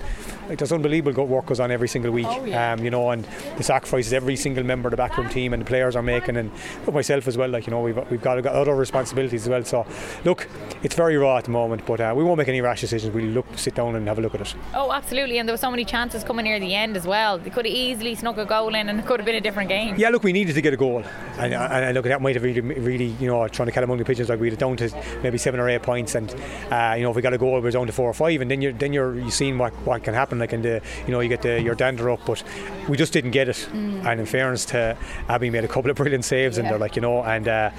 like 0.49 0.59
there's 0.59 0.73
unbelievable 0.73 1.27
work 1.27 1.47
goes 1.47 1.61
on 1.61 1.71
every 1.71 1.89
single 1.89 2.11
week. 2.11 2.27
Oh, 2.29 2.45
yeah. 2.45 2.73
um, 2.73 2.85
you 2.85 2.91
know, 2.91 3.11
and 3.11 3.27
the 3.57 3.63
sacrifices 3.63 4.13
every 4.13 4.37
single 4.37 4.65
member 4.65 4.89
of 4.89 4.91
the 4.91 4.97
backroom 4.97 5.29
team 5.29 5.53
and 5.53 5.63
the 5.63 5.67
players 5.67 5.97
are 5.97 6.03
making, 6.03 6.37
and 6.37 6.51
myself 6.93 7.29
as 7.29 7.37
well. 7.37 7.49
Like 7.49 7.67
you 7.67 7.71
know, 7.71 7.81
we've 7.81 8.11
we've 8.11 8.23
got, 8.23 8.43
got 8.43 8.55
other 8.55 8.75
responsibilities 8.75 9.43
as 9.43 9.49
well. 9.49 9.65
So 9.65 9.87
look, 10.25 10.49
it's 10.83 10.95
very 10.95 11.17
raw 11.17 11.39
at 11.39 11.45
the 11.45 11.51
moment, 11.51 11.87
but 11.87 12.01
uh, 12.01 12.13
we 12.17 12.25
won't 12.25 12.39
make 12.39 12.49
any 12.49 12.61
rash 12.61 12.81
decisions. 12.81 13.15
We'll 13.15 13.27
look, 13.27 13.47
sit 13.57 13.75
down 13.75 13.97
and 13.97 14.07
have 14.09 14.19
a 14.19 14.23
look 14.23 14.35
at 14.35 14.41
it. 14.41 14.55
Oh, 14.75 14.93
absolutely. 14.93 15.39
And 15.39 15.49
there 15.49 15.55
were 15.55 15.59
so 15.59 15.71
many 15.71 15.85
chances 15.85 16.25
coming 16.25 16.45
near 16.45 16.59
the 16.61 16.75
end 16.75 16.97
as 16.97 17.07
well. 17.07 17.39
They 17.39 17.51
could 17.51 17.67
have 17.67 17.75
easily 17.75 18.15
snuck 18.15 18.39
a 18.39 18.45
goal 18.45 18.75
in, 18.75 18.89
and 18.89 19.01
it 19.01 19.07
could 19.07 19.21
have 19.21 19.27
been 19.27 19.37
a 19.37 19.41
different 19.41 19.69
game. 19.69 19.97
Yeah, 19.97 20.11
look, 20.11 20.23
we 20.23 20.33
needed 20.33 20.55
to 20.55 20.63
get 20.63 20.75
a 20.75 20.77
goal, 20.77 21.05
and, 21.39 21.55
and, 21.55 21.85
and 21.85 21.95
look, 21.95 22.05
that 22.05 22.21
might 22.21 22.35
have 22.35 22.43
really, 22.43 22.61
really, 22.61 23.07
you 23.21 23.29
know, 23.29 23.47
trying 23.49 23.67
to 23.67 23.73
cut 23.73 23.85
among 23.85 23.99
the 23.99 24.05
pigeons 24.05 24.29
like 24.29 24.41
we 24.41 24.51
had 24.51 24.59
down 24.59 24.77
to 24.79 24.91
maybe 25.23 25.39
seven 25.39 25.61
or 25.61 25.69
eight 25.69 25.83
points, 25.83 26.15
and 26.15 26.35
uh, 26.71 26.95
you 26.97 27.03
know, 27.03 27.11
if 27.11 27.17
we 27.17 27.23
got 27.23 27.35
a 27.35 27.39
goal, 27.39 27.61
we're 27.61 27.71
down 27.71 27.87
to 27.87 27.93
four 27.93 28.09
or 28.09 28.15
five, 28.15 28.41
and 28.41 28.51
then 28.51 28.61
you're 28.63 28.73
then 28.73 28.93
you're 28.93 29.19
you 29.19 29.31
seeing 29.31 29.59
what, 29.59 29.73
what 29.87 30.03
can 30.11 30.19
happen, 30.19 30.39
like 30.39 30.53
in 30.53 30.63
the, 30.63 30.81
you 31.07 31.13
know, 31.13 31.21
you 31.21 31.29
get 31.29 31.43
the 31.43 31.61
your 31.61 31.75
dander 31.75 32.11
up, 32.11 32.21
but 32.27 32.43
we 32.89 32.97
just 32.97 33.13
didn't 33.13 33.31
get 33.31 33.49
it. 33.49 33.69
Mm. 33.73 34.05
And 34.05 34.21
in 34.21 34.27
fairness 34.27 34.65
to 34.67 34.97
Abby, 35.29 35.51
made 35.51 35.65
a 35.65 35.69
couple 35.69 35.91
of 35.91 35.97
brilliant 35.97 36.25
saves, 36.25 36.59
and 36.59 36.69
they're 36.69 36.79
like, 36.79 36.97
you 36.97 37.03
know, 37.03 37.23
and 37.23 37.49
uh, 37.49 37.71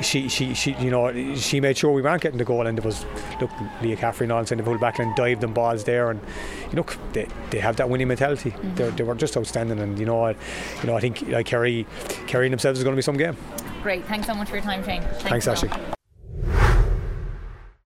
she, 0.00 0.28
she, 0.28 0.54
she, 0.54 0.74
you 0.74 0.90
know, 0.90 1.34
she 1.34 1.60
made 1.60 1.76
sure 1.76 1.92
we 1.92 2.02
weren't 2.02 2.22
getting 2.22 2.38
the 2.38 2.44
goal, 2.44 2.66
and 2.66 2.78
there 2.78 2.84
was 2.84 3.04
look, 3.40 3.50
Leah 3.82 3.96
Caffrey 3.96 4.28
and 4.28 4.52
in 4.52 4.58
the 4.58 4.64
full 4.64 4.78
back 4.78 4.98
line 4.98 5.14
dived 5.16 5.40
them 5.40 5.52
balls 5.52 5.84
there, 5.84 6.10
and 6.10 6.20
you 6.70 6.76
know, 6.76 6.86
they, 7.12 7.28
they 7.50 7.58
have 7.58 7.76
that 7.76 7.88
winning 7.88 8.08
mentality. 8.08 8.54
They're, 8.74 8.90
they 8.90 9.04
were 9.04 9.14
just 9.14 9.36
outstanding, 9.36 9.78
and 9.78 9.98
you 9.98 10.06
know, 10.06 10.24
I, 10.24 10.30
you 10.30 10.86
know, 10.86 10.96
I 10.96 11.00
think 11.00 11.22
like 11.28 11.46
Kerry, 11.46 11.86
Kerry 12.26 12.48
themselves 12.48 12.78
is 12.78 12.84
going 12.84 12.94
to 12.94 12.98
be 12.98 13.02
some 13.02 13.16
game. 13.16 13.36
Great. 13.82 14.04
Thanks 14.06 14.26
so 14.26 14.34
much 14.34 14.48
for 14.48 14.56
your 14.56 14.64
time, 14.64 14.82
Shane. 14.84 15.02
Thanks, 15.20 15.46
lot. 15.46 15.62
Ashley. 15.62 15.94